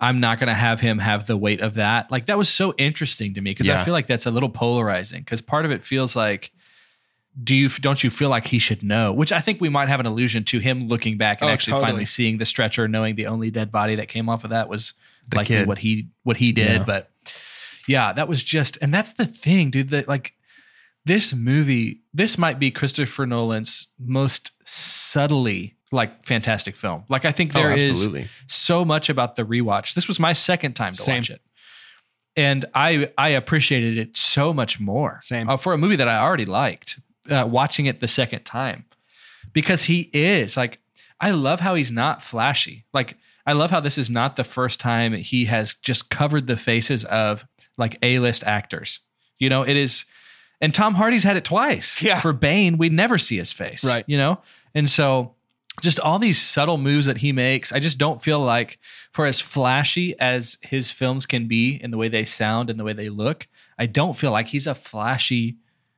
[0.00, 2.10] I'm not going to have him have the weight of that.
[2.10, 5.20] Like that was so interesting to me because I feel like that's a little polarizing.
[5.20, 6.52] Because part of it feels like.
[7.42, 9.12] Do you don't you feel like he should know?
[9.12, 11.72] Which I think we might have an allusion to him looking back and Oh, actually
[11.72, 11.86] totally.
[11.88, 14.94] finally seeing the stretcher, knowing the only dead body that came off of that was
[15.30, 15.68] The likely kid.
[15.68, 16.78] what he what he did.
[16.78, 16.84] Yeah.
[16.84, 17.10] But
[17.86, 19.90] yeah, that was just and that's the thing, dude.
[19.90, 20.32] That like
[21.06, 27.04] this movie, this might be Christopher Nolan's most subtly like fantastic film.
[27.08, 28.28] Like I think Oh, there is absolutely.
[28.48, 29.94] so much about the rewatch.
[29.94, 31.18] This was my second time to Same.
[31.20, 31.40] watch it.
[32.36, 35.20] And I I appreciated it so much more.
[35.22, 35.48] Same.
[35.48, 36.98] Uh, for a movie that I already liked,
[37.30, 38.84] uh, watching it the second time.
[39.52, 40.80] Because he is like
[41.20, 42.84] I love how he's not flashy.
[42.92, 43.16] Like
[43.46, 47.04] I love how this is not the first time he has just covered the faces
[47.04, 47.46] of
[47.78, 49.00] like A-list actors.
[49.38, 50.04] You know, it is
[50.60, 52.00] and Tom Hardy's had it twice.
[52.02, 52.20] Yeah.
[52.20, 53.84] For Bane, we never see his face.
[53.84, 54.04] Right.
[54.06, 54.40] You know?
[54.74, 55.34] And so
[55.80, 58.78] just all these subtle moves that he makes, I just don't feel like
[59.12, 62.84] for as flashy as his films can be in the way they sound and the
[62.84, 63.46] way they look,
[63.78, 65.56] I don't feel like he's a flashy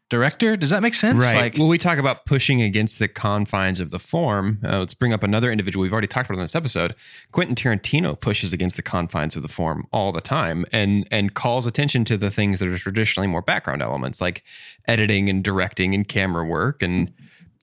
[0.09, 0.57] director.
[0.57, 1.23] Does that make sense?
[1.23, 1.37] Right.
[1.37, 4.59] Like well, we talk about pushing against the confines of the form.
[4.65, 6.95] Uh, let's bring up another individual we've already talked about in this episode.
[7.33, 11.67] Quentin Tarantino pushes against the confines of the form all the time and and calls
[11.67, 14.43] attention to the things that are traditionally more background elements like
[14.87, 16.83] editing and directing and camera work.
[16.83, 17.13] And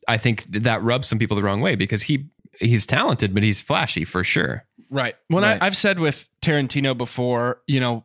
[0.08, 2.26] I think that rubs some people the wrong way because he
[2.60, 4.66] he's talented, but he's flashy for sure.
[4.92, 5.16] Right.
[5.30, 5.62] When Right.
[5.62, 8.04] I, I've said with Tarantino before, you know,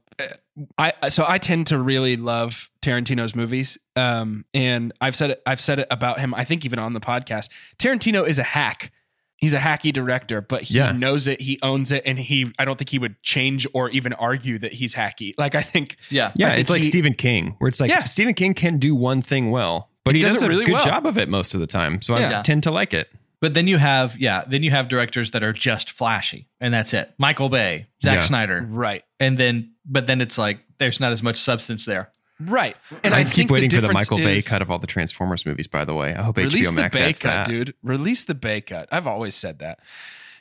[0.79, 5.43] I so I tend to really love Tarantino's movies, um, and I've said it.
[5.47, 6.35] I've said it about him.
[6.35, 8.93] I think even on the podcast, Tarantino is a hack.
[9.37, 10.93] He's a hacky director, but he Yeah.
[10.93, 11.41] knows it.
[11.41, 12.53] He owns it, and he.
[12.59, 15.33] I don't think he would change or even argue that he's hacky.
[15.39, 16.33] Like I think, yeah.
[16.35, 18.05] Yeah, think it's like he- Stephen King, where it's like Yeah.
[18.05, 20.75] Stephen King can do one thing well, but he, He does does, a really good
[20.75, 20.85] well.
[20.85, 22.03] job of it most of the time.
[22.03, 22.43] So I Yeah.
[22.43, 23.09] tend to like it.
[23.41, 26.93] But then you have, yeah, then you have directors that are just flashy and that's
[26.93, 27.15] it.
[27.17, 28.21] Michael Bay, Zack Yeah.
[28.21, 28.67] Snyder.
[28.69, 32.11] right, And then, but then it's like, there's not as much substance there.
[32.39, 34.79] right, and I, I, keep think waiting for the difference Michael Bay cut of all
[34.79, 35.67] the Transformers movies.
[35.67, 37.47] By the way, I hope Release HBO the Max Bay adds cut, that.
[37.49, 37.75] dude.
[37.83, 38.89] Release the Bay cut.
[38.91, 39.81] I've always said that.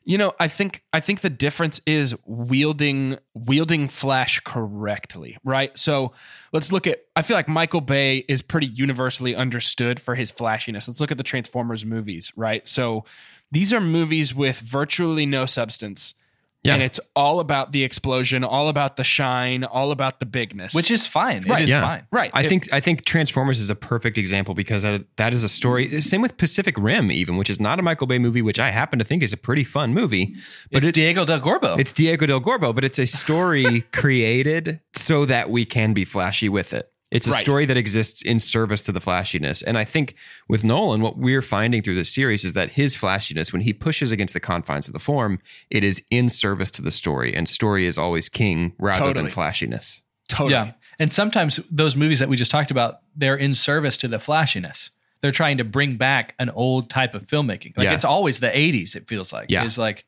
[0.05, 5.77] You know, I think I think the difference is wielding wielding Flash correctly, right?
[5.77, 6.13] So
[6.53, 6.99] let's look at.
[7.17, 10.87] I feel like Michael Bay is pretty universally understood for his flashiness.
[10.87, 12.65] Let's look at the Transformers movies, right?
[12.65, 13.03] So
[13.51, 16.13] these are movies with virtually no substance.
[16.63, 16.73] Yeah.
[16.73, 20.73] And it's all about the explosion, all about the shine, all about the bigness.
[20.73, 21.45] Which is fine.
[21.47, 21.81] Right, It is yeah.
[21.81, 22.07] fine.
[22.11, 22.29] right.
[22.33, 25.49] I It- think I think Transformers is a perfect example because that, that is a
[25.49, 26.01] story.
[26.01, 28.99] Same with Pacific Rim, even which is not a Michael Bay movie, which I happen
[28.99, 30.35] to think is a pretty fun movie.
[30.69, 31.79] But it's it, Diego del Gorbo.
[31.79, 36.49] it's Diego del Gorbo, but it's a story created so that we can be flashy
[36.49, 36.91] with it.
[37.11, 37.41] It's a Right.
[37.41, 39.63] story that exists in service to the flashiness.
[39.63, 40.13] And I think
[40.47, 44.11] with Nolan, what we're finding through this series is that his flashiness, when he pushes
[44.11, 45.39] against the confines of the form,
[45.71, 47.33] it is in service to the story.
[47.35, 49.23] And story is always king rather Totally.
[49.25, 50.01] than flashiness.
[50.27, 50.51] totally.
[50.51, 50.73] Yeah.
[50.99, 54.91] And sometimes those movies that we just talked about, they're in service to the flashiness.
[55.21, 57.75] They're trying to bring back an old type of filmmaking.
[57.75, 57.93] Like Yeah.
[57.95, 59.49] it's always the 80s, it feels like.
[59.49, 59.63] Yeah.
[59.65, 60.05] It's like,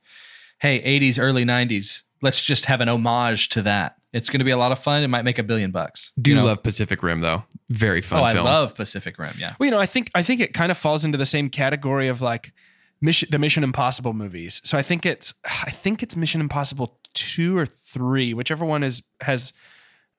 [0.60, 3.96] hey, 80s, early 90s, let's just have an homage to that.
[4.14, 5.04] It's going to be a lot of fun.
[5.04, 6.12] It might make a billion bucks.
[6.22, 6.46] Do You know?
[6.46, 7.44] love Pacific Rim though.
[7.70, 9.34] Very fun Oh, I love Pacific Rim.
[9.38, 9.56] Yeah.
[9.60, 12.08] Well, you know, I think I think it kind of falls into the same category
[12.10, 12.54] of like
[13.00, 14.62] mission the Mission Impossible movies.
[14.64, 19.04] So I think it's I think it's Mission Impossible two or three, whichever one is
[19.22, 19.54] has.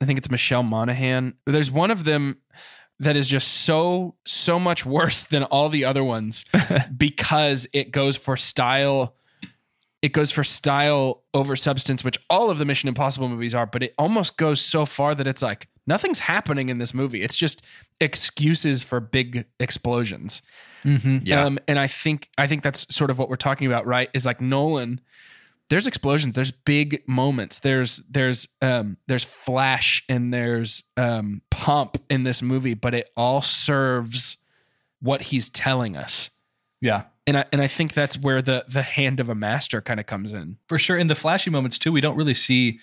[0.01, 1.34] I think it's Michelle Monaghan.
[1.47, 2.38] There's one of them
[2.99, 6.45] that is just so so much worse than all the other ones
[6.97, 9.14] because it goes for style.
[10.03, 13.84] It goes for style over substance, which all of the Mission Impossible movies are, but
[13.84, 17.22] it almost goes so far that it's like nothing's happening in this movie.
[17.22, 17.64] It's just
[18.00, 20.42] excuses for big explosions.
[20.84, 21.18] Mm-hmm.
[21.22, 21.44] Yeah.
[21.44, 24.11] Um, and I think I think that's sort of what we're talking about, right?
[24.14, 25.00] Is like Nolan.
[25.70, 26.34] There's explosions.
[26.34, 27.61] There's big moments.
[27.61, 33.40] There's there's um there's flash and there's um pomp in this movie, but it all
[33.40, 34.36] serves
[35.00, 36.30] what he's telling us.
[36.80, 37.05] Yeah.
[37.26, 40.06] And I and I think that's where the the hand of a master kind of
[40.06, 40.58] comes in.
[40.66, 40.98] For sure.
[40.98, 42.80] In the flashy moments, too, we don't really see,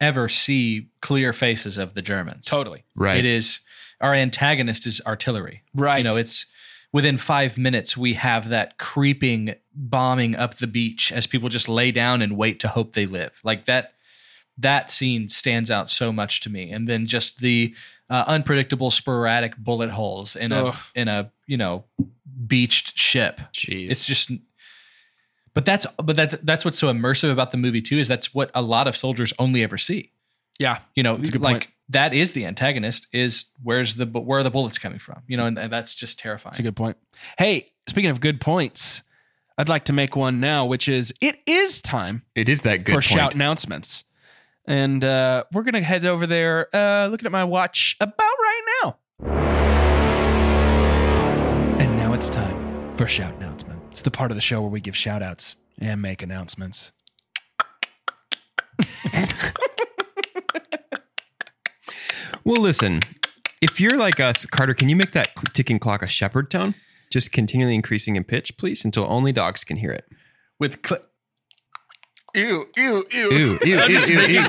[0.00, 2.46] ever see clear faces of the Germans.
[2.46, 2.84] Totally.
[2.94, 3.18] right.
[3.18, 3.60] It is,
[4.00, 5.62] our antagonist is artillery.
[5.74, 5.98] Right.
[5.98, 6.46] You know, it's
[6.92, 11.90] within five minutes, we have that creeping bombing up the beach as people just lay
[11.90, 13.40] down and wait to hope they live.
[13.42, 13.93] Like that,
[14.58, 16.70] that scene stands out so much to me.
[16.70, 17.74] And then just the
[18.08, 20.76] uh, unpredictable, sporadic bullet holes in a Ugh.
[20.94, 21.84] in a you know
[22.46, 23.40] beached ship.
[23.52, 23.90] Jeez.
[23.90, 24.30] It's just.
[25.54, 28.50] But that's but that that's what's so immersive about the movie too is that's what
[28.54, 30.10] a lot of soldiers only ever see.
[30.58, 30.78] yeah.
[30.94, 31.68] You know, a good like point.
[31.90, 33.06] that is the antagonist.
[33.12, 35.22] Is where's the where are the bullets coming from?
[35.28, 36.50] You know, and, and that's just terrifying.
[36.52, 36.96] That's a good point.
[37.38, 39.02] Hey, speaking of good points,
[39.56, 42.86] I'd like to make one now, which is it is time it is that good
[42.86, 43.04] for point.
[43.04, 44.03] shout announcements.
[44.66, 48.62] And uh, we're going to head over there, uh, looking at my watch about right
[48.82, 48.96] now.
[51.78, 53.84] And now it's time for shout announcements.
[53.90, 56.92] It's the part of the show where we give shout outs and make announcements.
[62.46, 63.00] Well, listen,
[63.62, 66.74] if you're like us, Carter, can you make that ticking clock a Shepard tone?
[67.10, 70.04] Just continually increasing in pitch, please, until only dogs can hear it.
[70.60, 71.00] With cl-
[72.34, 73.30] Ew, ew, ew.
[73.30, 74.40] Ew, ew, ew, ew, ew, ew,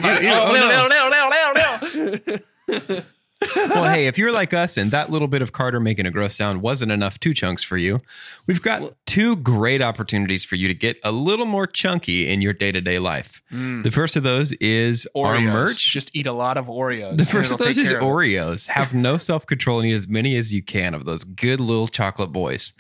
[2.68, 3.02] ew.
[3.56, 3.70] Oh, oh no.
[3.70, 6.36] well, hey, if you're like us and that little bit of Carter making a gross
[6.36, 8.02] sound wasn't enough two chunks for you,
[8.48, 12.54] we've got two great opportunities for you to get a little more chunky in your
[12.54, 13.44] day to day life.
[13.52, 13.84] Mm.
[13.84, 15.52] The first of those is our Oreos.
[15.52, 15.92] merch.
[15.92, 17.18] Just eat a lot of Oreos.
[17.18, 18.08] The first of those is care of it.
[18.08, 18.68] Oreos.
[18.70, 21.88] Have no self control and eat as many as you can of those good little
[21.88, 22.74] chocolate boys.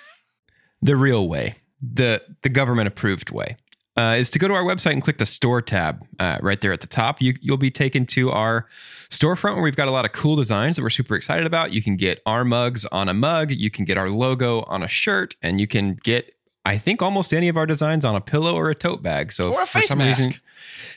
[0.82, 3.56] the real way, the the government approved way,
[3.98, 6.72] uh, is to go to our website and click the store tab uh, right there
[6.72, 7.20] at the top.
[7.20, 8.66] You, you'll be taken to our
[9.10, 11.72] storefront where we've got a lot of cool designs that we're super excited about.
[11.72, 14.88] You can get our mugs on a mug, you can get our logo on a
[14.88, 16.32] shirt, and you can get.
[16.64, 19.32] I think almost any of our designs on a pillow or a tote bag.
[19.32, 20.18] So Or a face some mask.
[20.18, 20.34] reason,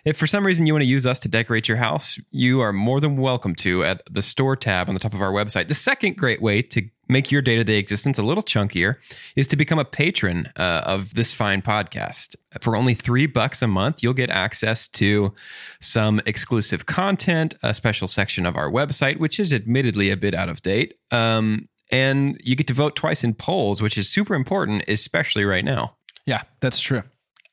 [0.04, 2.74] if for some reason you want to use us to decorate your house, you are
[2.74, 5.70] more than welcome to at the store tab on the top of our website.
[5.70, 8.96] The second great way to make your day to day existence a little chunkier
[9.36, 12.36] is to become a patron uh, of this fine podcast.
[12.62, 15.34] For only three bucks a month, you'll get access to
[15.80, 20.50] some exclusive content, a special section of our website, which is admittedly a bit out
[20.50, 20.96] of date.
[21.12, 25.66] Um, and you get to vote twice in polls, which is super important, especially right
[25.66, 25.96] now.
[26.26, 27.04] Yeah, that's true.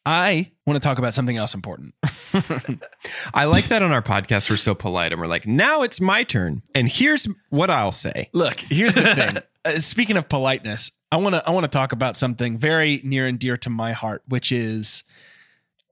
[0.07, 1.95] I want to talk about something else important.
[3.35, 4.49] I like that on our podcast.
[4.49, 6.63] We're so polite and we're like, now it's my turn.
[6.75, 8.31] And here's what I'll say.
[8.33, 9.39] Look, here's the thing.
[9.65, 13.27] Uh, speaking of politeness, I want to I want to talk about something very near
[13.27, 15.03] and dear to my heart, which is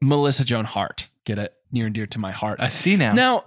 [0.01, 1.09] Melissa Joan Hart.
[1.25, 1.53] Get it?
[1.73, 2.61] Near and dear to my heart.
[2.63, 3.13] I see now.
[3.13, 3.45] Now,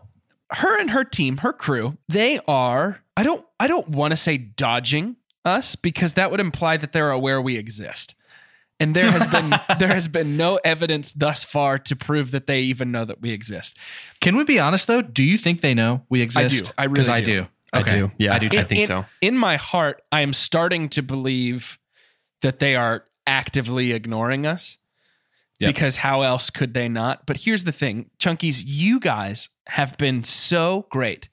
[0.51, 4.38] her and her team, her crew, they are I don't I don't want to say
[4.38, 8.16] dodging us because that would imply that they're aware we exist.
[8.80, 9.49] And there has been
[9.80, 13.32] there has been no evidence thus far to prove that they even know that we
[13.32, 13.77] exist.
[14.21, 15.01] Can we be honest though?
[15.01, 16.65] Do you think they know we exist?
[16.65, 16.71] do.
[16.77, 17.41] I really 'Cause I do.
[17.41, 17.47] do.
[17.71, 18.11] I do.
[18.17, 18.47] Yeah, I do.
[18.57, 19.05] I think in, so.
[19.21, 21.77] In my heart, I am starting to believe
[22.41, 24.77] that they are actively ignoring us.
[25.59, 25.67] Yep.
[25.75, 27.25] Because how else could they not?
[27.27, 31.27] But here's the thing, Chunkies, you guys have been so great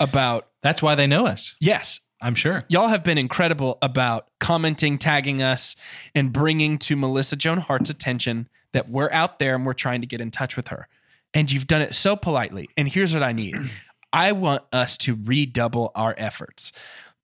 [0.00, 1.54] about That's why they know us.
[1.60, 2.64] yes, I'm sure.
[2.68, 5.76] y'all have been incredible about commenting, tagging us,
[6.14, 10.06] and bringing to Melissa Joan Hart's attention that we're out there and we're trying to
[10.06, 10.88] get in touch with her.
[11.34, 12.68] And you've done it so politely.
[12.76, 13.56] And here's what I need
[14.12, 16.72] I want us to redouble our efforts.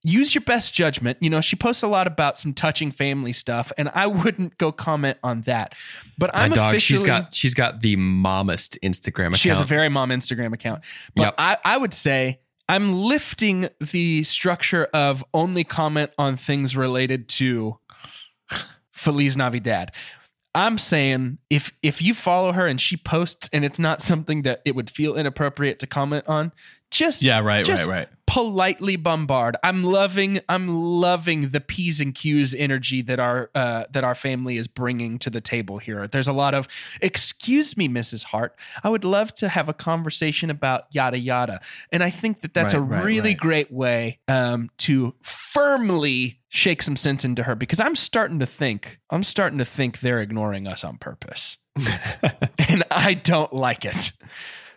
[0.06, 1.16] Use your best judgment.
[1.22, 4.70] You know, she posts a lot about some touching family stuff, and I wouldn't go
[4.70, 5.74] comment on that.
[6.18, 9.38] But I'm dog, officially, she's got she's got the mommest Instagram account.
[9.38, 10.84] she has a very mom Instagram account.
[11.16, 11.34] But Yep.
[11.38, 17.78] I, I would say I'm lifting the structure of only comment on things related to
[18.92, 19.92] Feliz Navidad.
[20.54, 24.62] I'm saying if if you follow her and she posts and it's not something that
[24.64, 26.52] it would feel inappropriate to comment on,
[26.90, 28.08] just Yeah, right, just right, right.
[28.34, 29.56] Politely bombard.
[29.62, 34.56] I'm loving I'm loving the P's and Q's energy that our uh, that our family
[34.56, 36.08] is bringing to the table here.
[36.08, 36.66] There's a lot of
[37.00, 38.24] excuse me, Mrs.
[38.24, 38.56] Hart.
[38.82, 41.60] I would love to have a conversation about yada yada,
[41.92, 43.38] and I think that that's Right, a right, really right.
[43.38, 48.98] great way um, to firmly shake some sense into her because I'm starting to think
[49.10, 51.58] I'm starting to think they're ignoring us on purpose,
[52.68, 54.10] and I don't like it.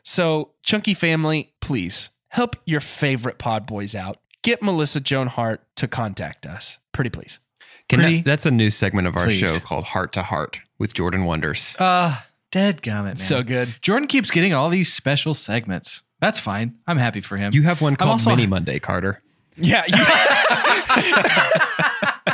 [0.03, 4.17] So, Chunky family, please help your favorite pod boys out.
[4.43, 6.77] Get Melissa Joan Hart to contact us.
[6.91, 7.39] Pretty please.
[7.89, 9.39] Can Pretty- that, that's a new segment of our Please.
[9.39, 11.75] show called Heart to Heart with Jordan Wonders.
[11.79, 12.17] Uh,
[12.51, 13.15] dead gummit, man.
[13.15, 13.75] So good.
[13.81, 16.03] Jordan keeps getting all these special segments.
[16.19, 16.75] That's fine.
[16.85, 17.51] I'm happy for him.
[17.53, 19.21] You have one called also- Mini Monday, Carter.
[19.55, 19.85] Yeah.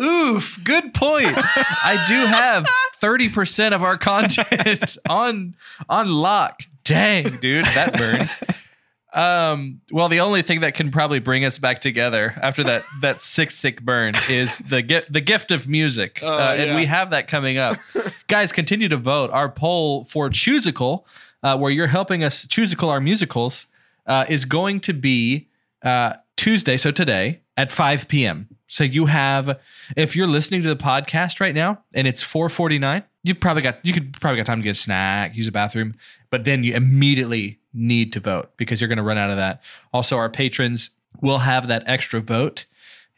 [0.00, 1.28] Oof, good point.
[1.34, 2.66] I do have
[3.02, 5.54] 30% of our content on
[5.88, 6.62] on lock.
[6.86, 8.64] Dang, dude, that burns.
[9.12, 13.22] Um, well, the only thing that can probably bring us back together after that that
[13.22, 16.76] sick sick burn is the gift the gift of music, Oh, uh, and yeah.
[16.76, 17.78] we have that coming up.
[18.28, 19.30] Guys, continue to vote.
[19.30, 21.04] Our poll for Choosical,
[21.42, 23.66] uh, where you're helping us Choosical our musicals,
[24.06, 25.48] uh, is going to be
[25.82, 28.48] uh, Tuesday, so today at 5 p.m.
[28.66, 29.58] So you have,
[29.96, 33.92] if you're listening to the podcast right now and it's 4:49, you probably got you
[33.92, 35.94] could probably got time to get a snack, use a bathroom,
[36.30, 39.62] but then you immediately need to vote because you're going to run out of that.
[39.92, 40.90] Also, our patrons
[41.20, 42.66] will have that extra vote,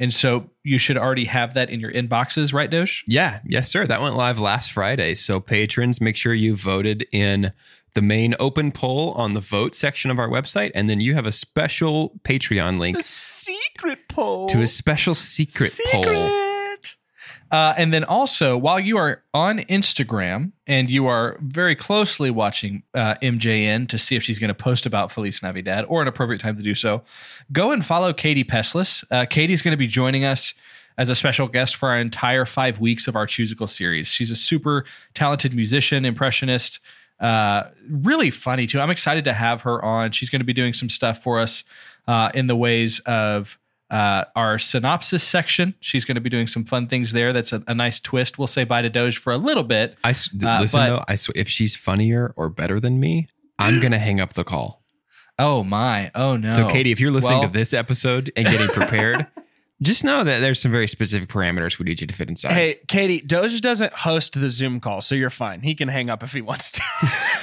[0.00, 3.04] and so you should already have that in your inboxes, right, Doge?
[3.06, 3.86] Yeah, yes, sir.
[3.86, 5.14] That went live last Friday.
[5.14, 7.52] So, patrons, make sure you voted in
[7.94, 10.70] the main open poll on the vote section of our website.
[10.74, 14.46] And then you have a special Patreon link secret poll.
[14.48, 16.04] to a special secret, poll.
[17.50, 22.82] Uh, and then also, while you are on Instagram and you are very closely watching
[22.94, 26.40] uh, MJN to see if she's going to post about Feliz Navidad or an appropriate
[26.40, 27.02] time to do so,
[27.50, 29.02] go and follow Katie Peslis.
[29.10, 30.52] Uh, Katie's going to be joining us
[30.98, 34.08] as a special guest for our entire five weeks of our Choosical series.
[34.08, 34.84] She's a super
[35.14, 36.80] talented musician, impressionist,
[37.20, 38.80] uh, really funny too.
[38.80, 40.12] I'm excited to have her on.
[40.12, 41.64] She's going to be doing some stuff for us
[42.06, 43.58] uh, in the ways of
[43.90, 45.74] uh, our synopsis section.
[45.80, 47.32] She's going to be doing some fun things there.
[47.32, 48.38] That's a, a nice twist.
[48.38, 49.96] We'll say bye to Doge for a little bit.
[50.04, 50.12] I Uh,
[50.60, 51.04] listen but- though.
[51.08, 54.82] I sw- if she's funnier or better than me, I'm gonna hang up the call.
[55.40, 56.10] Oh my!
[56.16, 56.50] Oh no!
[56.50, 59.26] So, Katie, if you're listening Well- to this episode and getting prepared,
[59.82, 62.52] just know that there's some very specific parameters we need you to fit inside.
[62.52, 65.62] Hey, Katie, Doge doesn't host the Zoom call, so you're fine.
[65.62, 66.82] He can hang up if he wants to.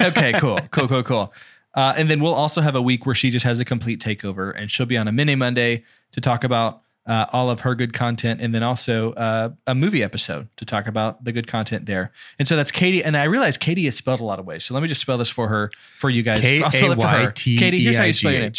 [0.08, 1.34] okay, cool, cool, cool, cool.
[1.74, 4.52] Uh, and then we'll also have a week where she just has a complete takeover,
[4.56, 7.92] and she'll be on a mini Monday to talk about uh, all of her good
[7.92, 12.12] content, and then also uh, a movie episode to talk about the good content there.
[12.38, 13.04] And so that's Katie.
[13.04, 15.18] And I realize Katie is spelled a lot of ways, so let me just spell
[15.18, 16.40] this for her for you guys.
[16.40, 17.30] K I'll spell it for her.
[17.30, 18.52] Katie, here's how you spell your name.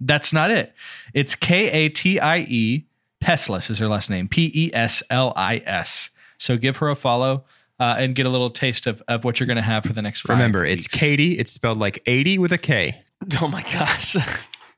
[0.00, 0.74] That's not it.
[1.12, 2.86] It's K A T I E.
[3.24, 4.28] Peslis is her last name.
[4.28, 6.10] P E S L I S.
[6.38, 7.44] So give her a follow
[7.80, 10.02] uh, and get a little taste of, of what you're going to have for the
[10.02, 10.86] next five Remember, it's.
[10.86, 11.38] Katie.
[11.38, 13.02] It's spelled like 80 with a K.
[13.40, 14.16] oh my gosh.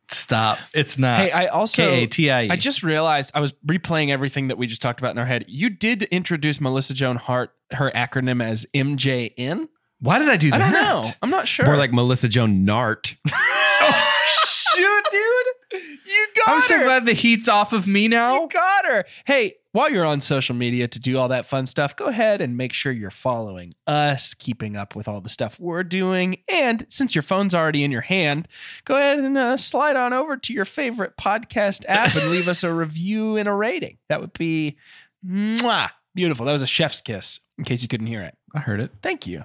[0.08, 0.58] Stop.
[0.72, 1.18] It's not.
[1.18, 2.50] Hey, I also K A T I E.
[2.50, 5.44] I just realized I was replaying everything that we just talked about in our head.
[5.48, 9.68] You did introduce Melissa Joan Hart, her acronym as MJN.
[9.98, 10.60] Why did I do that?
[10.60, 11.10] I don't know.
[11.22, 11.66] I'm not sure.
[11.66, 13.16] More like Melissa Joan Nart.
[14.76, 15.46] Shoot, dude.
[15.76, 16.84] You got I'm so her.
[16.84, 18.42] glad the heat's off of me now.
[18.42, 19.04] You got her.
[19.26, 22.56] Hey, while you're on social media to do all that fun stuff, go ahead and
[22.56, 26.38] make sure you're following us, keeping up with all the stuff we're doing.
[26.48, 28.48] And since your phone's already in your hand,
[28.84, 32.64] go ahead and uh, slide on over to your favorite podcast app and leave us
[32.64, 33.98] a review and a rating.
[34.08, 34.76] That would be
[35.26, 36.46] mwah, beautiful.
[36.46, 38.34] That was a chef's kiss, in case you couldn't hear it.
[38.54, 38.92] I heard it.
[39.02, 39.44] Thank you.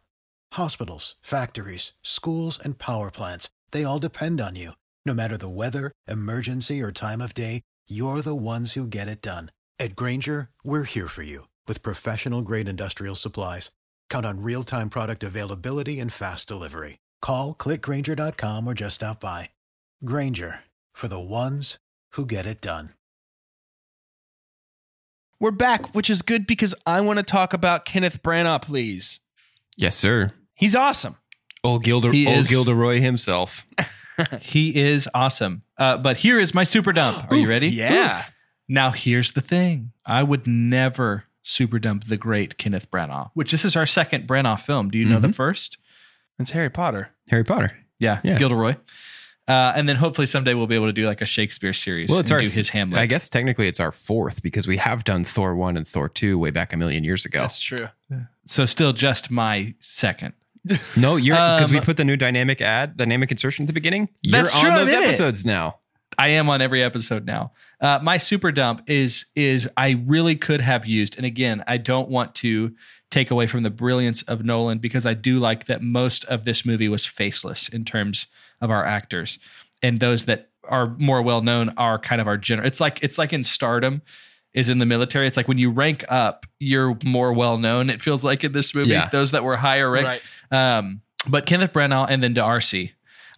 [0.53, 4.73] Hospitals, factories, schools, and power plants, they all depend on you.
[5.07, 9.21] No matter the weather, emergency, or time of day, you're the ones who get it
[9.23, 9.51] done.
[9.79, 13.71] At Grainger, we're here for you with professional grade industrial supplies.
[14.09, 16.99] Count on real time product availability and fast delivery.
[17.21, 19.49] Call clickgrainger.com or just stop by.
[20.05, 20.59] Grainger,
[20.93, 21.79] for the ones
[22.13, 22.89] who get it done.
[25.39, 29.21] We're back, which is good because I want to talk about Kenneth Branagh, please.
[29.75, 30.33] Yes, sir.
[30.55, 31.17] He's awesome.
[31.63, 33.65] Old Gilder, He old is- Gilderoy himself.
[34.39, 35.63] He is awesome.
[35.79, 37.31] Uh, but here is my super dump.
[37.31, 37.69] Are you ready?
[37.69, 38.23] Yeah.
[38.67, 43.65] Now, here's the thing I would never super dump the great Kenneth Branagh, which this
[43.65, 44.89] is our second Branagh film.
[44.89, 45.33] Do you know the Mhm.
[45.35, 45.77] first?
[46.37, 47.09] It's Harry Potter.
[47.29, 47.75] Harry Potter.
[47.97, 48.37] Yeah, Yeah.
[48.37, 48.75] Gilderoy.
[49.47, 52.19] Uh, and then hopefully someday we'll be able to do like a Shakespeare series Well,
[52.19, 52.99] it's and our do his Hamlet.
[52.99, 56.37] I guess technically it's our fourth because we have done Thor one and Thor two
[56.37, 57.41] way back a million years ago.
[57.41, 57.87] That's true.
[58.45, 60.33] So still just my second.
[60.95, 64.09] No, you're because we Um, put the new dynamic ad, dynamic insertion at the beginning.
[64.21, 65.03] You're That's on true, those in it.
[65.05, 65.77] episodes now.
[66.19, 67.53] I am on every episode now.
[67.79, 72.09] Uh, my super dump is is I really could have used, and again, I don't
[72.09, 72.75] want to
[73.09, 76.65] take away from the brilliance of Nolan because I do like that most of this
[76.65, 78.27] movie was faceless in terms
[78.61, 79.39] of our actors,
[79.81, 82.67] and those that are more well known are kind of our general.
[82.67, 84.01] It's like it's like in Stardom
[84.53, 85.27] is in the military.
[85.27, 87.89] It's like when you rank up, you're more well known.
[87.89, 89.09] It feels like in this movie, Yeah.
[89.09, 90.23] those that were higher ranked.
[90.51, 90.77] Right.
[90.77, 92.93] Um, but Kenneth Branagh and then Darcy.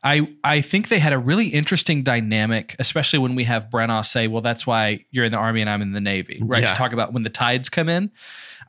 [0.06, 4.28] I, I think they had a really interesting dynamic, especially when we have Branagh say,
[4.28, 6.62] "Well, that's why you're in the army and I'm in the navy," right?
[6.62, 6.72] Yeah.
[6.72, 8.12] To talk about when the tides come in.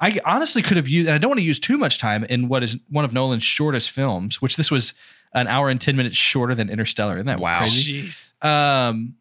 [0.00, 2.48] I honestly could have used, and I don't want to use too much time in
[2.48, 4.94] what is one of Nolan's shortest films, which this was
[5.32, 7.14] an hour and ten minutes shorter than Interstellar.
[7.14, 7.58] Isn't that Wow.
[7.58, 8.04] crazy?
[8.04, 8.44] Jeez.
[8.44, 9.14] um,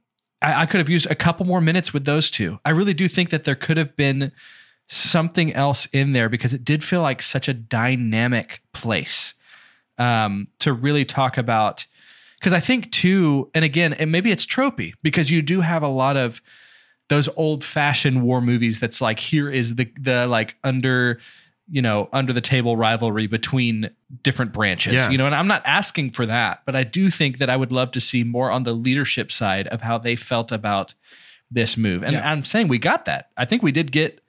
[0.43, 2.59] I, I could have used a couple more minutes with those two.
[2.65, 4.31] I really do think that there could have been
[4.87, 9.33] something else in there because it did feel like such a dynamic place
[9.97, 11.87] um, to really talk about.
[12.39, 15.87] Because I think too, and again, and maybe it's tropey because you do have a
[15.87, 16.41] lot of
[17.09, 18.79] those old fashioned war movies.
[18.79, 21.19] That's like here is the the like under
[21.69, 23.89] you know under the table rivalry between
[24.21, 24.93] different branches.
[24.93, 25.09] Yeah.
[25.09, 27.71] You know, and I'm not asking for that, but I do think that I would
[27.71, 30.93] love to see more on the leadership side of how they felt about
[31.49, 32.03] this move.
[32.03, 32.29] And Yeah.
[32.29, 33.29] I'm saying we got that.
[33.37, 34.19] I think we did get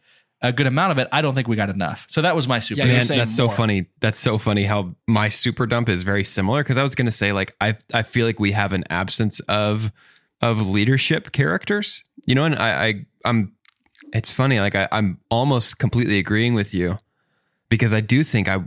[0.42, 1.08] a good amount of it.
[1.10, 2.04] I don't think we got enough.
[2.08, 2.80] So that was my super.
[2.80, 3.86] Yeah, Man, saying that's so funny.
[4.00, 7.12] That's so funny how my super dump is very similar because I was going to
[7.12, 9.90] say like I I feel like we have an absence of
[10.42, 13.54] of leadership characters, you know, and I, I I'm
[14.12, 16.98] it's funny like I, I'm almost completely agreeing with you
[17.74, 18.58] because I do think I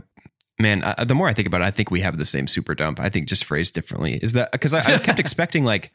[0.58, 2.74] man I, the more I think about it, I think we have the same super
[2.74, 3.00] dump.
[3.00, 5.90] I think just phrased differently is that because I, I kept expecting like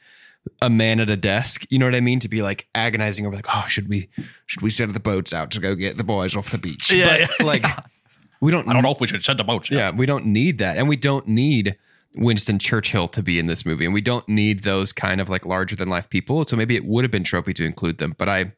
[0.64, 3.36] a man at a desk, you know what I mean, to be like agonizing over
[3.36, 4.10] like, oh, should we
[4.48, 6.92] should we send the boats out to go get the boys off the beach?
[6.92, 7.64] Yeah, but like
[8.42, 8.68] we don't.
[8.68, 9.70] I don't know if we should send the boats.
[9.70, 11.78] Yeah, we don't need that, and we don't need
[12.16, 15.46] Winston Churchill to be in this movie, and we don't need those kind of like
[15.46, 16.46] larger than life people.
[16.46, 18.54] So maybe it would have been tropey to include them, but I.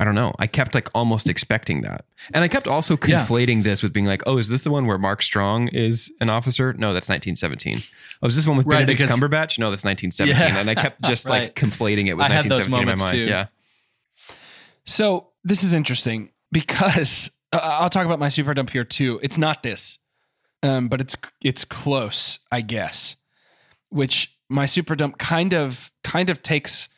[0.00, 0.32] I don't know.
[0.38, 2.06] I kept like almost expecting that.
[2.32, 3.20] And I kept also Yeah.
[3.24, 6.30] conflating this with being like, oh, is this the one where Mark Strong is an
[6.30, 6.72] officer?
[6.72, 7.82] No, that's 1917.
[8.22, 9.58] Oh, is this one with Right, Benedict because- Cumberbatch?
[9.58, 10.54] No, that's 1917.
[10.54, 10.58] Yeah.
[10.58, 13.12] And I kept just like conflating it with I had those 1917 in my mind.
[13.26, 13.30] too.
[13.30, 13.46] Yeah.
[14.84, 19.20] So this is interesting because uh, I'll talk about my super dump here too.
[19.22, 19.98] It's not this,
[20.62, 23.16] um, but it's it's close, I guess.
[23.90, 26.88] Which my super dump kind of kind of takes.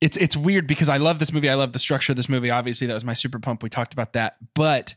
[0.00, 1.50] It's it's weird because I love this movie.
[1.50, 2.50] I love the structure of this movie.
[2.50, 3.62] Obviously, that was my super pump.
[3.62, 4.94] We talked about that, but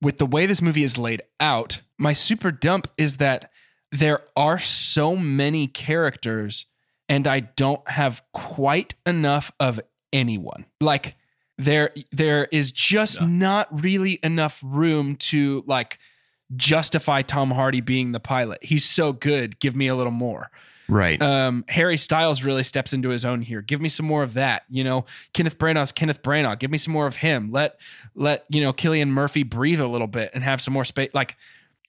[0.00, 3.50] with the way this movie is laid out, my super dump is that
[3.92, 6.66] there are so many characters,
[7.08, 9.80] and I don't have quite enough of
[10.12, 10.66] anyone.
[10.80, 11.16] Like
[11.56, 15.98] there there is just not really enough room to like
[16.56, 18.58] justify Tom Hardy being the pilot.
[18.62, 19.60] He's so good.
[19.60, 20.50] Give me a little more.
[20.88, 21.20] Right.
[21.22, 23.62] Um, Harry Styles really steps into his own here.
[23.62, 24.64] Give me some more of that.
[24.68, 26.58] You know, Kenneth Branagh's Kenneth Branagh.
[26.58, 27.50] Give me some more of him.
[27.52, 27.78] Let
[28.14, 31.10] let you know Cillian Murphy breathe a little bit and have some more space.
[31.14, 31.36] Like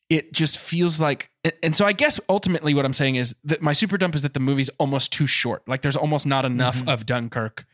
[0.10, 1.30] it just feels like.
[1.44, 4.22] and- And so I guess ultimately what I'm saying is that my super dump is
[4.22, 5.68] that the movie's almost too short.
[5.68, 7.66] Like there's almost not enough of Dunkirk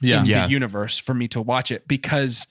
[0.00, 0.20] Yeah.
[0.20, 0.46] in Yeah.
[0.46, 2.46] the universe for me to watch it because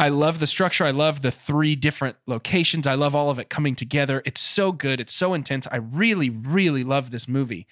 [0.00, 0.84] I love the structure.
[0.84, 2.86] I love the three different locations.
[2.86, 4.22] I love all of it coming together.
[4.24, 4.98] It's so good.
[4.98, 5.68] It's so intense.
[5.70, 7.66] I really, really love this movie.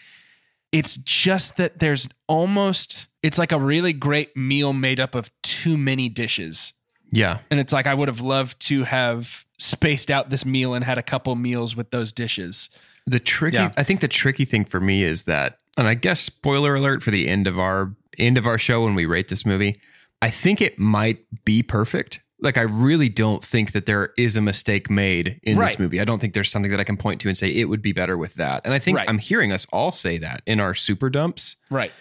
[0.70, 5.78] It's just that there's almost, it's like a really great meal made up of too
[5.78, 6.74] many dishes.
[7.10, 7.38] yeah.
[7.50, 10.98] And it's like I would have loved to have spaced out this meal and had
[10.98, 12.68] a couple meals with those dishes.
[13.06, 13.70] The tricky, Yeah.
[13.78, 17.10] I think the tricky thing for me is that, and I guess spoiler alert for
[17.10, 19.80] the end of our end of our show when we rate this movie,
[20.22, 22.20] I think it might be perfect.
[22.40, 25.68] Like I really don't think that there is a mistake made in Right.
[25.68, 26.00] this movie.
[26.00, 27.92] I don't think there's something that I can point to and say it would be
[27.92, 28.62] better with that.
[28.64, 29.08] And I think Right.
[29.08, 31.56] I'm hearing us all say that in our super dumps.
[31.70, 31.92] Right.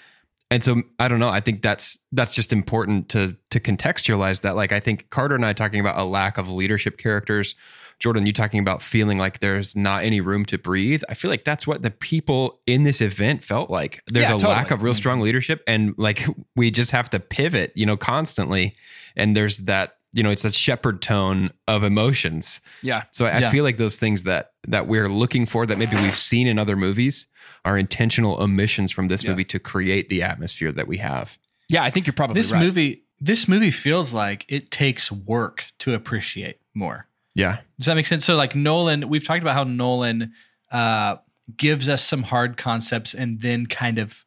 [0.49, 1.29] And so I don't know.
[1.29, 4.55] I think that's that's just important to to contextualize that.
[4.55, 7.53] Like I think Carter and I talking about a lack of leadership characters
[7.99, 11.01] Jordan, you talking about feeling like there's not any room to breathe.
[11.09, 14.01] I feel like that's what the people in this event felt like.
[14.07, 14.53] There's Yeah, a totally.
[14.53, 14.97] lack of real mm-hmm.
[14.97, 16.25] strong leadership, and like
[16.55, 18.75] we just have to pivot, you know, constantly.
[19.15, 22.61] And there's that, you know, it's that Shepard tone of emotions.
[22.83, 23.03] Yeah.
[23.11, 23.47] So I, Yeah.
[23.47, 26.59] I feel like those things that that we're looking for that maybe we've seen in
[26.59, 27.25] other movies
[27.65, 29.31] are intentional omissions from this Yeah.
[29.31, 31.37] movie to create the atmosphere that we have.
[31.67, 32.61] Yeah, I think you're probably this right.
[32.61, 37.07] movie this movie feels like it takes work to appreciate more.
[37.37, 37.57] Yeah.
[37.77, 38.25] Does that make sense?
[38.25, 40.33] So like Nolan, we've talked about how Nolan
[40.71, 41.17] uh,
[41.55, 44.25] gives us some hard concepts and then kind of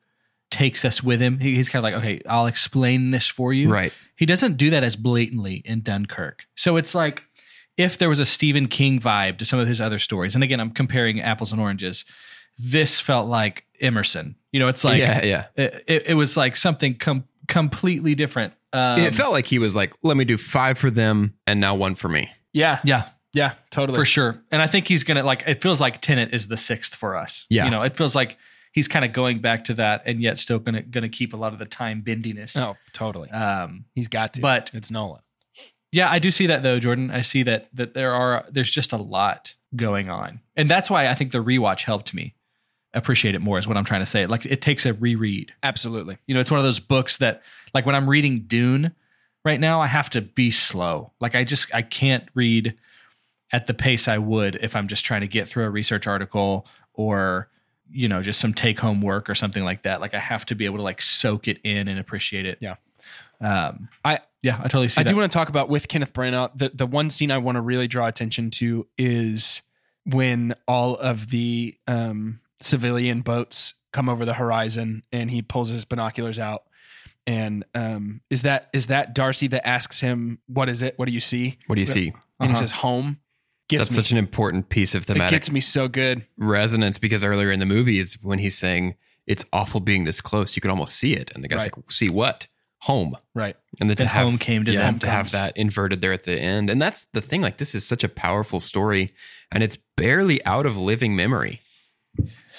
[0.51, 1.41] takes us with him.
[1.41, 3.69] He- he's kind of like, okay, I'll explain this for you.
[3.71, 3.93] Right.
[4.17, 6.47] He doesn't do that as blatantly in Dunkirk.
[6.57, 7.25] So it's like
[7.77, 10.61] if there was a Stephen King vibe to some of his other stories, and again,
[10.61, 12.05] I'm comparing apples and oranges.
[12.59, 14.37] This felt like Emerson.
[14.53, 15.47] You know, it's like yeah, yeah.
[15.57, 18.53] it, it, it was like something com- completely different.
[18.73, 21.75] Um, it felt like he was like, let me do five for them and now
[21.75, 22.31] one for me.
[22.53, 22.81] Yeah.
[22.85, 23.53] yeah, Yeah.
[23.71, 23.97] Totally.
[23.99, 24.43] for sure.
[24.51, 25.45] And I think he's gonna like.
[25.47, 27.47] It feels like Tenet is the sixth for us.
[27.49, 27.65] Yeah.
[27.65, 28.37] you know, it feels like
[28.73, 31.53] he's kind of going back to that, and yet still gonna gonna keep a lot
[31.53, 32.57] of the time bendiness.
[32.57, 33.31] Oh, totally.
[33.31, 34.41] Um, He's got to.
[34.41, 35.21] but- it's Nolan.
[35.93, 37.11] yeah, I do see that though, Jordan.
[37.11, 41.07] I see that that there are there's just a lot going on, and that's why
[41.09, 42.35] I think the rewatch helped me
[42.93, 43.57] appreciate it more.
[43.59, 44.27] Is what I'm trying to say.
[44.27, 45.53] Like it takes a reread.
[45.63, 46.19] Absolutely.
[46.27, 47.43] You know, it's one of those books that,
[47.75, 48.93] like, when I'm reading Dune
[49.45, 51.13] right now, I have to be slow.
[51.21, 52.77] Like, I just I can't read
[53.53, 56.67] at the pace I would if I'm just trying to get through a research article
[56.95, 57.49] or
[57.93, 60.01] you know just some take home work or something like that.
[60.01, 62.59] Like, I have to be able to like soak it in and appreciate it.
[62.61, 62.77] Yeah.
[63.41, 63.89] Um.
[64.05, 65.01] I- yeah, I totally see.
[65.01, 65.11] I that.
[65.11, 66.57] do want to talk about with Kenneth Branagh.
[66.57, 69.61] The the one scene I want to really draw attention to is
[70.07, 75.85] when all of the um, civilian boats come over the horizon, and he pulls his
[75.85, 76.63] binoculars out.
[77.27, 80.95] And um, is that is that Darcy that asks him, "What is it?
[80.99, 82.09] What do you see?" What do you see?
[82.41, 82.55] And he Uh-huh.
[82.61, 83.19] says, "Home."
[83.69, 83.97] Gets That's me.
[83.97, 85.21] such an important piece of thematic.
[85.21, 86.27] it thematic gets me so good.
[86.37, 88.97] resonance because earlier in the movie is when he's saying
[89.29, 90.57] it's awful being this close.
[90.57, 91.31] You can almost see it.
[91.37, 91.77] And the guy's Right.
[91.77, 92.49] like, see what?
[92.85, 93.17] Home.
[93.33, 93.55] Right.
[93.79, 96.13] And then to And have home came to yeah, them to have that inverted there
[96.13, 96.69] at the end.
[96.69, 97.43] And that's the thing.
[97.43, 99.15] Like this is such a powerful story
[99.53, 101.61] and it's barely out of living memory.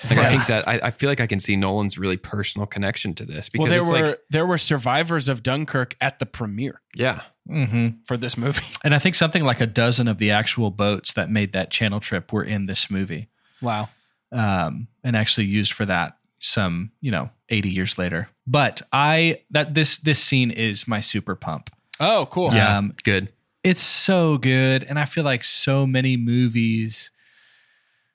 [0.10, 3.14] Like I think that I, I feel like I can see Nolan's really personal connection
[3.16, 6.26] to this because Well, there it's were like there were survivors of Dunkirk at the
[6.26, 7.22] premiere yeah.
[7.48, 8.64] hmm for this movie.
[8.84, 12.00] And I think something like a dozen of the actual boats that made that channel
[12.00, 13.28] trip were in this movie,
[13.62, 13.90] Wow.
[14.32, 18.30] um, and actually used for that some you know 80 years later.
[18.48, 21.70] But I that this this scene is my super pump.
[22.00, 22.52] Oh, cool.
[22.54, 22.78] Yeah.
[22.78, 23.32] Um, Good.
[23.64, 27.12] It's so good, and I feel like so many movies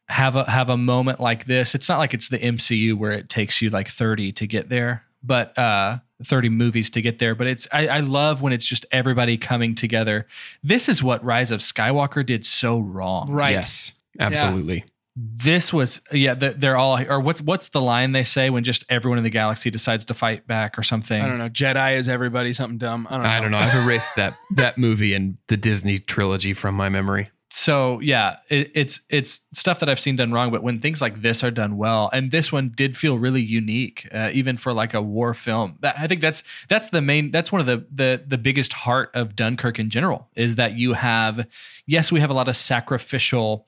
[0.08, 1.74] have a have a moment like this.
[1.74, 5.04] It's not like it's the MCU where it takes you like 30 to get there,
[5.22, 7.34] but uh 30 movies to get there.
[7.34, 10.26] But it's I, I love when it's just everybody coming together.
[10.62, 13.30] This is what Rise of Skywalker did so wrong.
[13.30, 13.52] Right.
[13.52, 13.92] Yes.
[14.18, 14.84] Absolutely.
[15.18, 19.16] This was yeah, they're all or what's what's the line they say when just everyone
[19.16, 21.20] in the galaxy decides to fight back or something?
[21.20, 21.48] I don't know.
[21.48, 23.06] Jedi is everybody something dumb.
[23.08, 23.28] I don't know.
[23.28, 23.58] I don't know.
[23.58, 27.30] I've erased that that movie and the Disney trilogy from my memory.
[27.58, 31.22] So yeah, it, it's it's stuff that I've seen done wrong, but when things like
[31.22, 34.92] this are done well, and this one did feel really unique, uh, even for like
[34.92, 35.78] a war film.
[35.80, 39.10] That, I think that's that's the main that's one of the the the biggest heart
[39.14, 41.48] of Dunkirk in general is that you have
[41.86, 43.66] yes, we have a lot of sacrificial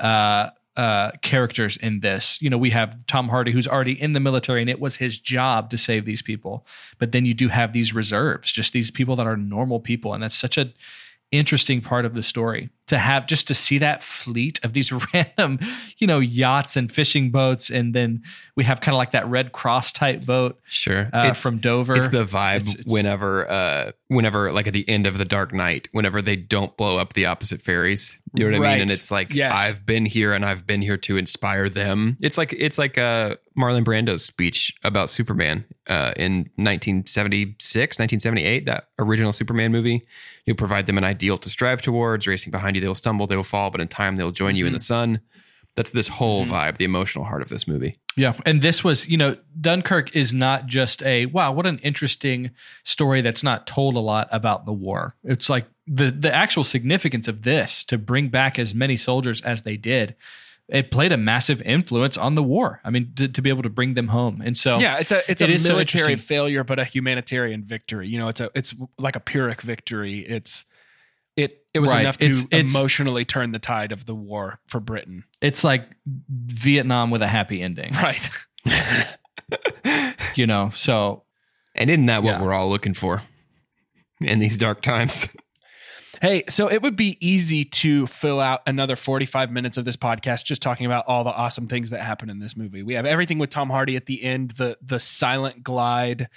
[0.00, 2.42] uh uh characters in this.
[2.42, 5.20] You know, we have Tom Hardy who's already in the military and it was his
[5.20, 6.66] job to save these people.
[6.98, 10.22] But then you do have these reserves, just these people that are normal people and
[10.24, 10.72] that's such a
[11.30, 15.58] interesting part of the story to have just to see that fleet of these random
[15.98, 18.22] you know yachts and fishing boats and then
[18.56, 21.08] we have kind of like that red cross type boat Sure.
[21.12, 25.06] uh, from dover It's the vibe It's- it's- whenever, uh, whenever, like at the end
[25.06, 28.18] of the Dark Knight, whenever they don't blow up the opposite ferries.
[28.34, 28.82] You know what I mean?
[28.82, 29.52] And it's like Yes.
[29.58, 32.16] I've been here and I've been here to inspire them.
[32.20, 38.88] It's like it's like uh, Marlon Brando's speech about Superman uh, in 1976, 1978, that
[38.98, 40.02] original Superman movie.
[40.46, 42.26] You provide them an ideal to strive towards.
[42.26, 44.66] Racing behind you, they will stumble, they will fall, but in time they'll join you
[44.66, 45.14] in the mm-hmm.
[45.16, 45.20] sun.
[45.76, 46.52] That's this whole mm-hmm.
[46.52, 47.94] vibe, the emotional heart of this movie.
[48.16, 48.34] Yeah.
[48.44, 52.50] And this was, you know, Dunkirk is not just a, wow, what an interesting
[52.82, 55.14] story that's not told a lot about the war.
[55.22, 59.62] It's like the, the actual significance of this to bring back as many soldiers as
[59.62, 60.16] they did.
[60.68, 62.80] It played a massive influence on the war.
[62.84, 64.40] I mean, to, to be able to bring them home.
[64.44, 67.64] And so, Yeah, it's a it's It a is so military failure, but a humanitarian
[67.64, 68.08] victory.
[68.08, 70.20] You know, it's a it's like a Pyrrhic victory.
[70.20, 70.64] It's
[71.42, 72.00] it it was Right.
[72.00, 75.24] enough to It's- it's- emotionally turn the tide of the war for Britain.
[75.40, 78.28] it's like Vietnam with a happy ending, Right.
[80.34, 80.70] you know?
[80.74, 81.24] So,
[81.76, 82.42] And isn't that what Yeah.
[82.42, 83.22] we're all looking for
[84.20, 85.28] in these dark times?
[86.20, 90.44] Hey, so it would be easy to fill out another 45 minutes of this podcast
[90.44, 92.82] just talking about all the awesome things that happen in this movie.
[92.82, 96.28] We have everything with Tom Hardy at the end, the the silent glide,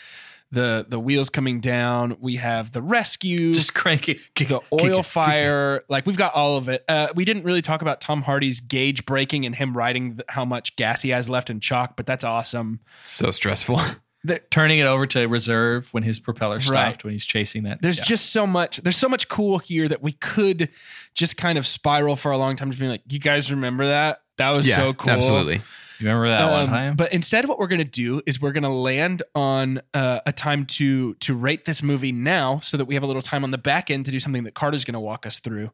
[0.54, 2.16] the the wheels coming down.
[2.20, 4.20] We have the rescue, Just cranky.
[4.36, 5.84] Kick, the oil it, fire.
[5.90, 6.86] Like we've got all of it.
[6.88, 10.76] Uh, we didn't really talk about Tom Hardy's gauge breaking and him writing how much
[10.76, 12.80] gas he has left in chalk, but that's awesome.
[13.04, 13.80] So stressful.
[14.52, 17.04] Turning it over to reserve when his propeller stopped Right.
[17.04, 17.82] when he's chasing that.
[17.82, 18.06] There's Yeah.
[18.06, 18.78] just so much.
[18.78, 20.70] There's so much cool here that we could
[21.14, 24.22] just kind of spiral for a long time, just being like, "You guys remember that?
[24.38, 25.62] That was yeah, so cool." absolutely.
[26.00, 26.96] You remember that one Um, time?
[26.96, 30.32] But instead, what we're going to do is we're going to land on uh, a
[30.32, 33.52] time to to rate this movie now, so that we have a little time on
[33.52, 35.72] the back end to do something that Carter's going to walk us through.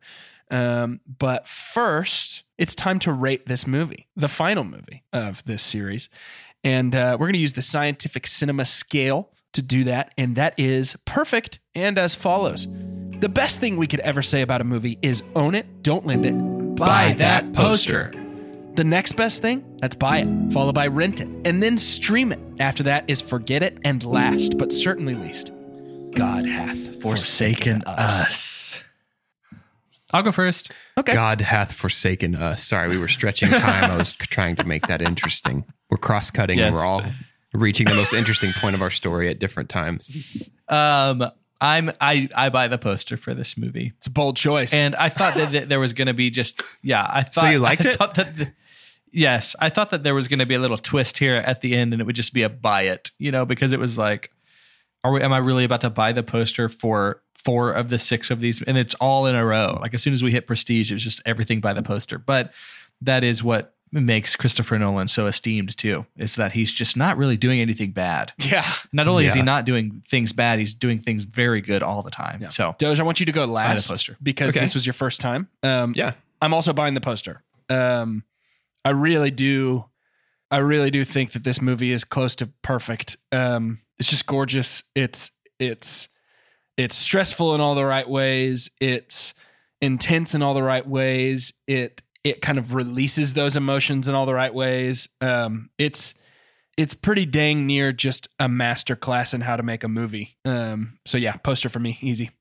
[0.51, 6.09] Um, but first, it's time to rate this movie, the final movie of this series,
[6.63, 10.53] and uh, we're going to use the scientific cinema scale to do that, and that
[10.57, 12.67] is perfect and as follows.
[13.19, 16.25] The best thing we could ever say about a movie is own it, don't lend
[16.25, 16.33] it,
[16.75, 18.11] buy, that poster.
[18.75, 22.39] The next best thing, that's buy it, followed by rent it, and then stream it.
[22.59, 25.51] After that is forget it, and last, but certainly least,
[26.15, 28.81] God hath Forsaken us.
[30.13, 30.71] I'll go first.
[30.97, 31.13] Okay.
[31.13, 32.63] God hath forsaken us.
[32.63, 33.91] Sorry, we were stretching time.
[33.91, 35.65] I was trying to make that interesting.
[35.89, 36.81] We're cross cutting and Yes.
[36.81, 37.03] we're all
[37.53, 40.41] reaching the most interesting point of our story at different times.
[40.67, 41.29] Um,
[41.61, 44.73] I'm I I buy the poster for this movie, It's a bold choice.
[44.73, 47.05] and I thought that, that there was going to be just yeah.
[47.09, 47.97] I thought you liked I it?
[47.97, 48.53] Thought that the-
[49.11, 51.75] yes, I thought that there was going to be a little twist here at the
[51.75, 54.31] end, and it would just be a buy it, you know, because it was like,
[55.03, 55.21] are we?
[55.21, 57.21] Am I really about to buy the poster for?
[57.45, 59.77] Four of the six of these, and it's all in a row.
[59.79, 62.17] Like as soon as we hit prestige, it was just everything by the poster.
[62.17, 62.51] But
[62.99, 67.37] that is what makes Christopher Nolan so esteemed too, is that he's just not really
[67.37, 68.33] doing anything bad.
[68.39, 68.65] yeah.
[68.91, 72.11] Not only is he not doing things bad, he's doing things very good all the
[72.11, 72.41] time.
[72.41, 72.49] Yeah.
[72.49, 74.17] So Doge, I want you to go last poster.
[74.21, 74.63] because Okay.
[74.63, 75.47] this was your first time.
[75.63, 76.13] Um, Yeah.
[76.41, 77.43] I'm also buying the poster.
[77.69, 78.23] Um,
[78.85, 79.85] I really do.
[80.51, 83.17] I really do think that this movie is close to perfect.
[83.31, 84.83] Um, it's just gorgeous.
[84.95, 86.07] It's it's
[86.77, 88.71] it's stressful in all the right ways.
[88.79, 89.33] It's
[89.81, 91.53] intense in all the right ways.
[91.67, 95.09] It it kind of releases those emotions in all the right ways.
[95.21, 96.13] Um, it's
[96.77, 100.37] it's pretty dang near just a master class in how to make a movie.
[100.45, 102.31] Um, so yeah, poster for me, easy.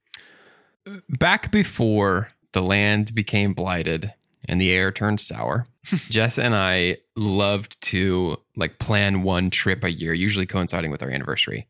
[1.08, 4.14] Back before the land became blighted
[4.48, 5.66] and the air turned sour,
[6.08, 11.10] Jess and I loved to like plan one trip a year, usually coinciding with our
[11.10, 11.66] anniversary.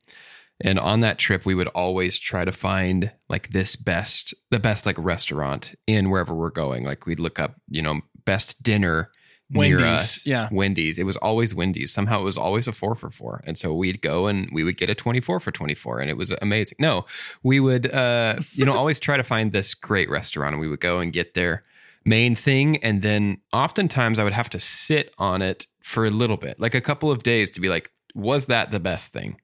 [0.60, 4.86] And on that trip, we would always try to find like this best, the best
[4.86, 6.84] like restaurant in wherever we're going.
[6.84, 9.10] Like we'd look up, you know, best dinner
[9.50, 10.26] near Wendy's, us.
[10.26, 10.48] yeah.
[10.50, 10.98] Wendy's.
[10.98, 11.92] It was always Wendy's.
[11.92, 13.40] Somehow it was always a four for four.
[13.46, 16.32] And so we'd go and we would get a 24 for 24 and it was
[16.42, 16.76] amazing.
[16.80, 17.06] No,
[17.42, 20.80] we would, uh, you know, always try to find this great restaurant and we would
[20.80, 21.62] go and get their
[22.04, 22.76] main thing.
[22.78, 26.74] And then oftentimes I would have to sit on it for a little bit, like
[26.74, 29.40] a couple of days to be like, was that the best thing?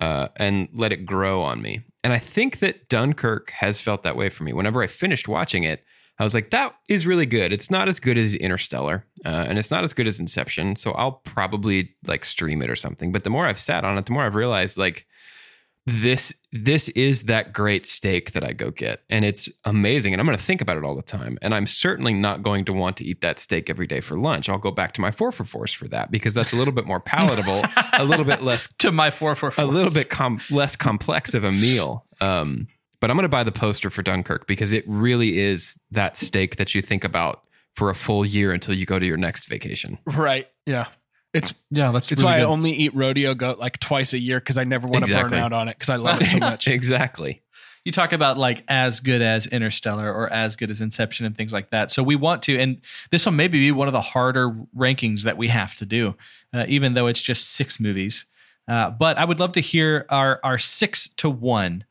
[0.00, 1.80] Uh, and let it grow on me.
[2.04, 4.52] And I think that Dunkirk has felt that way for me.
[4.52, 5.84] Whenever I finished watching it,
[6.18, 7.52] I was like, that is really good.
[7.52, 10.76] It's not as good as Interstellar, uh, and it's not as good as Inception.
[10.76, 13.12] So I'll probably like stream it or something.
[13.12, 15.06] But the more I've sat on it, the more I've realized like
[15.86, 20.12] this this is that great steak that I go get, and it's amazing.
[20.14, 21.38] And I'm going to think about it all the time.
[21.42, 24.48] And I'm certainly not going to want to eat that steak every day for lunch.
[24.48, 26.86] I'll go back to my four for fours for that because that's a little bit
[26.86, 27.62] more palatable,
[27.92, 29.64] a little bit less to my four four four.
[29.64, 32.04] a little bit com- less complex of a meal.
[32.20, 32.66] Um,
[33.00, 36.56] but I'm going to buy the poster for Dunkirk because it really is that steak
[36.56, 37.42] that you think about
[37.76, 39.98] for a full year until you go to your next vacation.
[40.06, 40.48] Right.
[40.64, 40.86] Yeah.
[41.36, 44.58] It's Yeah, that's it's why I only eat rodeo goat like twice a year because
[44.58, 45.30] I never want to Exactly.
[45.36, 46.66] burn out on it because I love it so much.
[46.68, 47.42] exactly.
[47.84, 51.52] you talk about like as good as Interstellar or as good as Inception and things
[51.52, 51.90] like that.
[51.92, 52.80] So we want to, and
[53.12, 56.16] this will maybe be one of the harder rankings that we have to do,
[56.52, 58.26] uh, even though it's just six movies.
[58.66, 61.84] Uh, but I would love to hear our our six to one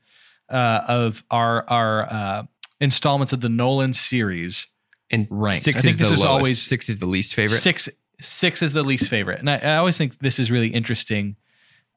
[0.49, 2.43] uh, of our our uh,
[2.81, 4.67] installments of the Nolan series.
[5.11, 5.61] And Ranked.
[5.61, 6.29] six I think is this the is lowest.
[6.29, 7.59] always- six is the least favorite.
[7.59, 7.87] Six
[8.19, 11.35] six is the least favorite, and I, I always think this is really interesting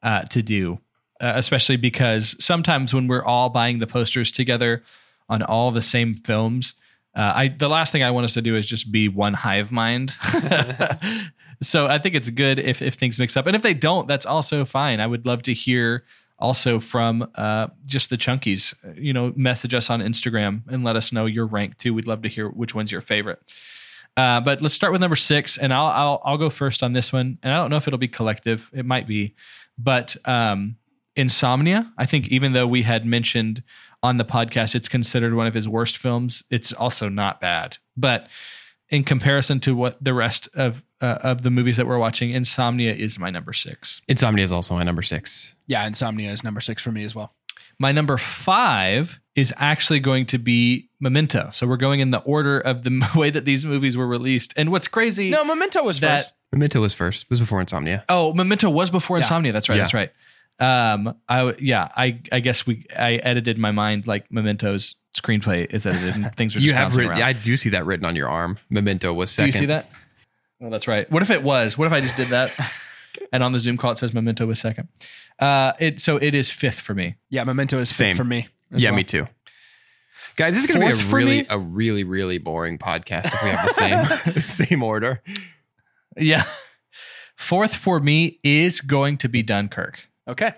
[0.03, 0.79] uh, to do,
[1.21, 4.83] uh, especially because sometimes when we're all buying the posters together
[5.27, 6.73] on all the same films,
[7.15, 9.71] uh, I the last thing I want us to do is just be one hive
[9.71, 10.11] mind.
[11.61, 14.25] so I think it's good if if things mix up, and if they don't, that's
[14.25, 14.99] also fine.
[14.99, 16.05] I would love to hear
[16.39, 18.73] also from uh, just the chunkies.
[18.95, 21.93] You know, message us on Instagram and let us know your rank too.
[21.93, 23.39] We'd love to hear which one's your favorite.
[24.17, 27.13] Uh, but let's start with number six, and I'll, I'll I'll go first on this
[27.13, 27.37] one.
[27.41, 28.69] And I don't know if it'll be collective.
[28.73, 29.35] It might be,
[29.77, 30.75] but um,
[31.15, 31.91] Insomnia.
[31.97, 33.63] I think even though we had mentioned
[34.01, 37.77] on the podcast it's considered one of his worst films, it's also not bad.
[37.97, 38.27] But
[38.89, 42.93] in comparison to what the rest of uh, of the movies that we're watching, Insomnia
[42.93, 44.01] is my number six.
[44.07, 45.55] Insomnia is also my number six.
[45.67, 47.33] Yeah, Insomnia is number six for me as well.
[47.77, 51.49] My number five is actually going to be Memento.
[51.53, 54.53] So we're going in the order of the way that these movies were released.
[54.57, 55.29] And what's crazy?
[55.29, 56.33] No, Memento was That- first.
[56.51, 57.23] Memento was first.
[57.23, 58.03] It was before Insomnia.
[58.09, 59.23] Oh, Memento was before Yeah.
[59.23, 59.51] Insomnia.
[59.53, 59.75] That's right.
[59.75, 59.83] Yeah.
[59.83, 60.11] That's right.
[60.59, 65.71] Um, I w- yeah, I I guess we I edited my mind like Memento's screenplay
[65.73, 67.11] is edited and things are just You have written.
[67.13, 67.21] around.
[67.21, 68.57] I do see that written on your arm.
[68.69, 69.89] Memento was Do you see that?
[70.61, 71.09] Oh, that's right.
[71.09, 71.77] What if it was?
[71.77, 72.51] What if I just did that?
[73.31, 74.89] and on the Zoom call it says Memento was second.
[75.39, 77.15] Uh, it so it is fifth for me.
[77.29, 78.47] Yeah, Memento is fifth for me.
[78.71, 78.97] Yeah, well.
[78.97, 79.27] me too.
[80.35, 81.45] Guys, this is going to be a really, me?
[81.49, 85.21] a really, really boring podcast if we have the same same order.
[86.17, 86.45] Yeah.
[87.35, 90.07] Fourth for me is going to be Dunkirk.
[90.27, 90.53] Okay.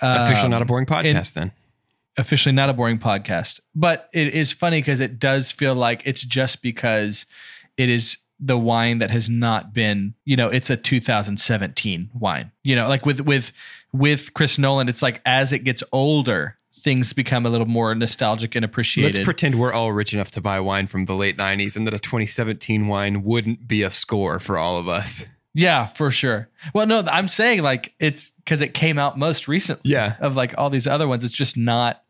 [0.00, 1.34] Officially, not a Um, boring podcast.
[1.34, 1.52] then
[2.16, 3.60] officially not a boring podcast.
[3.74, 7.26] But it is funny because it does feel like it's just because
[7.76, 12.52] it is the wine that has not been, you know, it's a 2017 wine.
[12.62, 13.52] You know, like with with
[13.92, 18.54] with Chris Nolan, it's like as it gets older, things become a little more nostalgic
[18.54, 19.16] and appreciated.
[19.16, 21.94] let's pretend we're all rich enough to buy wine from the late '90s, and that
[21.94, 25.24] a 2017 wine wouldn't be a score for all of us.
[25.54, 26.48] yeah, for sure.
[26.74, 29.90] Well, no, I'm saying like it's because it came out most recently.
[29.90, 30.16] Yeah.
[30.20, 32.02] Of like all these other ones, it's just not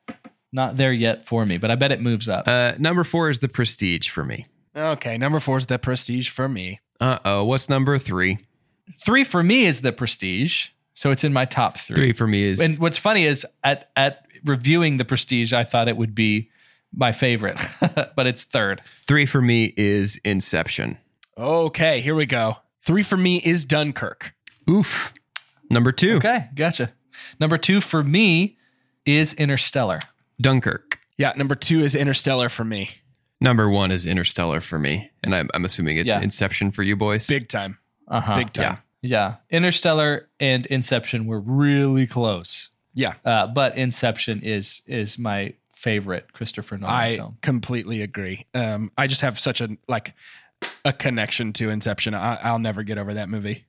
[0.53, 1.57] not there yet for me.
[1.57, 2.47] But I bet it moves up.
[2.49, 4.45] Uh, number four is the Prestige for me.
[4.77, 5.17] Okay.
[5.17, 6.81] Number four is the Prestige for me.
[7.01, 8.39] Uh oh, what's number three?
[9.05, 11.95] Three for me is the Prestige, so it's in my top three.
[11.97, 15.89] Three for me is And what's funny is at at reviewing the Prestige, I thought
[15.89, 16.51] it would be
[16.95, 17.59] my favorite,
[18.17, 18.81] but it's third.
[19.07, 20.99] three for me is Inception.
[21.37, 22.59] Okay, here we go.
[22.83, 24.35] Three for me is Dunkirk.
[24.69, 25.13] Oof.
[25.71, 26.93] Number two, Okay, gotcha.
[27.41, 28.59] Number two for me
[29.07, 29.99] is Interstellar.
[30.41, 30.99] Dunkirk.
[31.17, 32.91] Yeah, number two is Interstellar for me.
[33.41, 36.21] Number one is Interstellar for me, and I'm, I'm assuming it's Yeah.
[36.21, 37.27] Inception for you boys.
[37.27, 37.79] Big time.
[38.09, 38.35] Uh huh.
[38.37, 38.79] Big time.
[39.03, 43.15] Yeah, Interstellar and Inception were really close, Yeah.
[43.25, 47.37] uh, but Inception is is my favorite Christopher Nolan I film.
[47.43, 48.47] completely agree.
[48.55, 50.15] Um, I just have such a like
[50.85, 52.15] a connection to Inception.
[52.15, 53.67] I, I'll never get over that movie.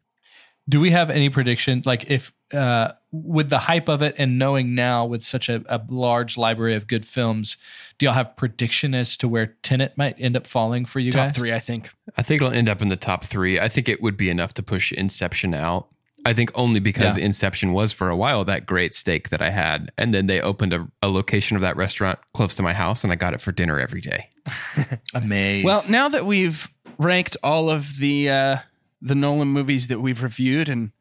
[0.67, 1.83] Do we have any prediction?
[1.85, 5.79] Like, if uh, with the hype of it and knowing now with such a, a
[5.89, 7.57] large library of good films,
[7.99, 11.27] do y'all have prediction as to where Tenet might end up falling for you Top
[11.29, 11.37] guys?
[11.37, 11.91] three, I think.
[12.17, 13.59] I think it'll end up in the top three.
[13.59, 15.87] I think it would be enough to push Inception out.
[16.25, 17.25] I think only because Yeah.
[17.25, 19.91] Inception was for a while that great steak that I had.
[19.97, 23.13] And then they opened a, a location of that restaurant close to my house and
[23.13, 24.29] I got it for dinner every day.
[25.13, 25.65] Amazing.
[25.65, 26.67] Well, now that we've
[26.97, 28.57] ranked all of the uh,
[29.01, 30.91] the Nolan movies that we've reviewed and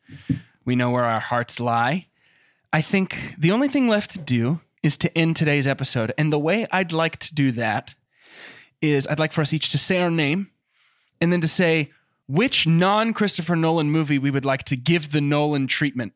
[0.67, 2.07] we know where our hearts lie,
[2.73, 6.13] I think the only thing left to do is to end today's episode.
[6.19, 7.95] And the way I'd like to do that
[8.83, 10.51] is I'd like for us each to say our name
[11.21, 11.91] and then to say
[12.27, 16.13] which non Christopher Nolan movie we would like to give the Nolan treatment.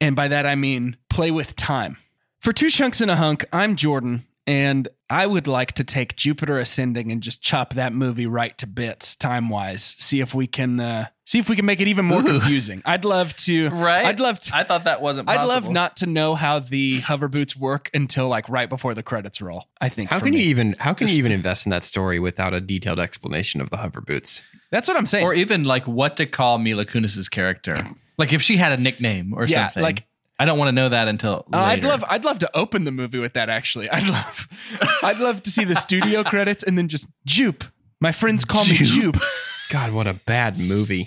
[0.00, 1.96] And by that I mean play with time.
[2.40, 6.58] For two chunks and a hunk, I'm Jordan, and I would like to take Jupiter
[6.58, 9.82] Ascending and just chop that movie right to bits, time wise.
[9.98, 12.82] See if we can uh, see if we can make it even more confusing.
[12.84, 13.68] I'd love to.
[13.70, 14.04] right?
[14.06, 14.56] I'd love to.
[14.56, 15.28] I thought that wasn't.
[15.28, 15.44] Possible.
[15.50, 19.02] I'd love not to know how the hover boots work until like right before the
[19.02, 19.64] credits roll.
[19.80, 20.10] I think.
[20.10, 20.42] How for can me.
[20.42, 23.60] you even how can Just- you even invest in that story without a detailed explanation
[23.60, 24.42] of the hover boots?
[24.70, 25.24] That's what I'm saying.
[25.26, 27.76] or even like what to call Mila Kunis's character.
[28.16, 29.82] Like if she had a nickname or Yeah, something.
[29.82, 30.06] like-
[30.42, 31.46] I don't want to know that until.
[31.52, 33.88] Uh, I'd love I'd love to open the movie with that actually.
[33.88, 34.48] I'd love
[35.04, 37.62] I'd love to see the studio credits and then just Jupe.
[38.00, 39.14] My friends call me Jupe.
[39.14, 39.22] Jupe.
[39.70, 41.06] God, what a bad movie.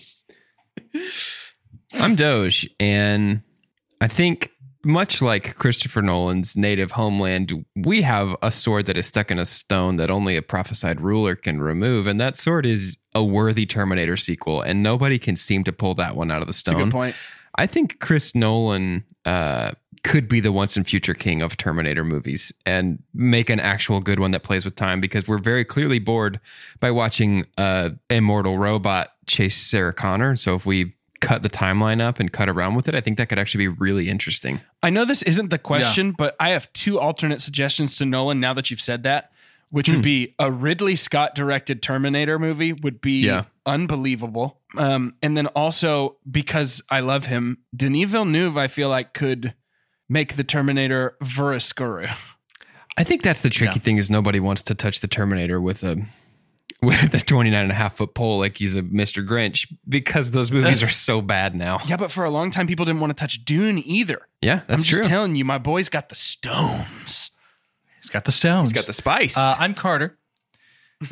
[1.95, 3.41] I'm Doge, and
[3.99, 4.51] I think
[4.85, 9.45] much like Christopher Nolan's native homeland, we have a sword that is stuck in a
[9.45, 14.15] stone that only a prophesied ruler can remove, and that sword is a worthy Terminator
[14.15, 16.83] sequel, and nobody can seem to pull that one out of the That's a stone.
[16.85, 17.15] good point.
[17.57, 19.71] I think Chris Nolan uh,
[20.03, 24.19] could be the once and future king of Terminator movies and make an actual good
[24.19, 26.39] one that plays with time because we're very clearly bored
[26.79, 30.35] by watching uh, immortal robot chase Sarah Connor.
[30.35, 33.29] So if we cut the timeline up and cut around with it, I think that
[33.29, 34.61] could actually be really interesting.
[34.83, 38.53] I know this isn't the question, but I have two alternate suggestions to Nolan now
[38.53, 39.31] that you've said that,
[39.71, 43.45] which would be a Ridley Scott directed Terminator movie would be Yeah.
[43.65, 44.61] Unbelievable.
[44.77, 49.53] Um, and then also because I love him, Denis Villeneuve, I feel like could
[50.09, 52.09] make the Terminator Veruscuru.
[52.97, 56.05] I think that's the tricky thing is nobody wants to touch the Terminator with a
[56.81, 59.25] with a 29 and a half foot pole like he's a Mr.
[59.27, 61.79] Grinch because those movies are so bad now.
[61.87, 64.27] Yeah, but for a long time, people didn't want to touch Dune either.
[64.41, 64.97] Yeah, that's I'm true.
[64.99, 67.31] just telling you, my boy's got the stones.
[68.01, 68.69] He's got the stones.
[68.69, 69.37] He's got the spice.
[69.37, 70.17] Uh, I'm Carter.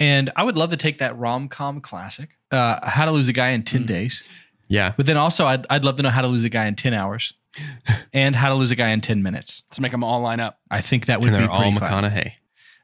[0.00, 3.32] and I would love to take that rom com classic, uh, How to Lose a
[3.32, 4.26] Guy in 10 Days.
[4.66, 4.92] yeah.
[4.96, 6.92] But then also, I'd, I'd love to know how to lose a guy in 10
[6.94, 7.34] hours
[8.12, 9.62] and how to lose a guy in 10 minutes.
[9.68, 10.58] Let's make them all line up.
[10.70, 12.04] I think that would And be they're all pretty fun.
[12.04, 12.32] McConaughey.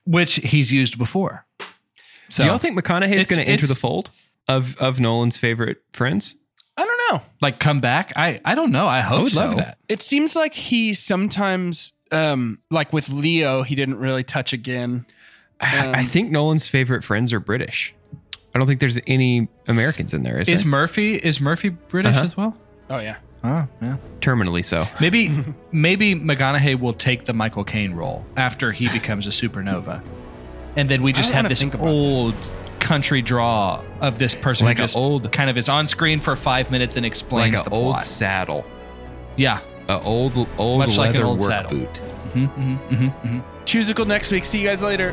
[0.04, 1.46] Which he's used before.
[2.28, 4.10] So, Do y'all think McConaughey is going to enter the fold
[4.48, 6.34] of, of Nolan's favorite friends?
[6.76, 7.22] I don't know.
[7.40, 8.12] like, come back?
[8.16, 8.86] I, I don't know.
[8.86, 9.56] I hope I would love so.
[9.56, 9.78] that.
[9.88, 15.06] It seems like he sometimes, um, like with Leo, he didn't really touch again.
[15.60, 17.94] I- I Um, think Nolan's favorite friends are British.
[18.54, 20.70] I don't think there's any Americans in there, is, Is there?
[20.70, 22.24] Murphy is Murphy British Uh-huh.
[22.24, 22.56] as well?
[22.90, 23.16] Oh yeah.
[23.44, 23.96] Oh, yeah.
[24.20, 24.86] Terminally so.
[25.00, 25.30] Maybe
[25.72, 30.02] maybe McConaughey will take the Michael Caine role after he becomes a supernova,
[30.74, 32.34] and then we just have this think about old
[32.80, 36.34] country draw of this person Like who just old- kind of is on screen for
[36.36, 38.04] five minutes and Like explains an the old plot.
[38.04, 38.64] saddle.
[39.36, 39.60] Yeah.
[39.88, 41.70] An old, old Much like an leather old work saddle.
[41.78, 41.96] boot.
[42.32, 44.44] hmm hmm hmm hmm Choosical next week.
[44.44, 45.12] See you guys later.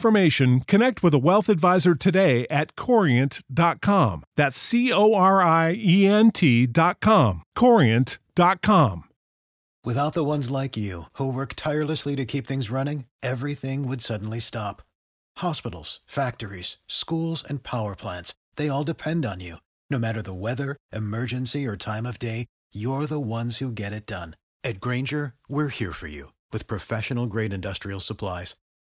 [0.00, 4.24] information, connect with a wealth advisor today at corient.com.
[4.36, 7.42] That's C O R I E N T.com.
[7.56, 9.04] Corient.com.
[9.82, 14.40] Without the ones like you, who work tirelessly to keep things running, everything would suddenly
[14.40, 14.82] stop.
[15.38, 19.56] Hospitals, factories, schools, and power plants, they all depend on you.
[19.90, 24.06] No matter the weather, emergency, or time of day, you're the ones who get it
[24.06, 24.36] done.
[24.62, 28.56] At Grainger, we're here for you with professional grade industrial supplies.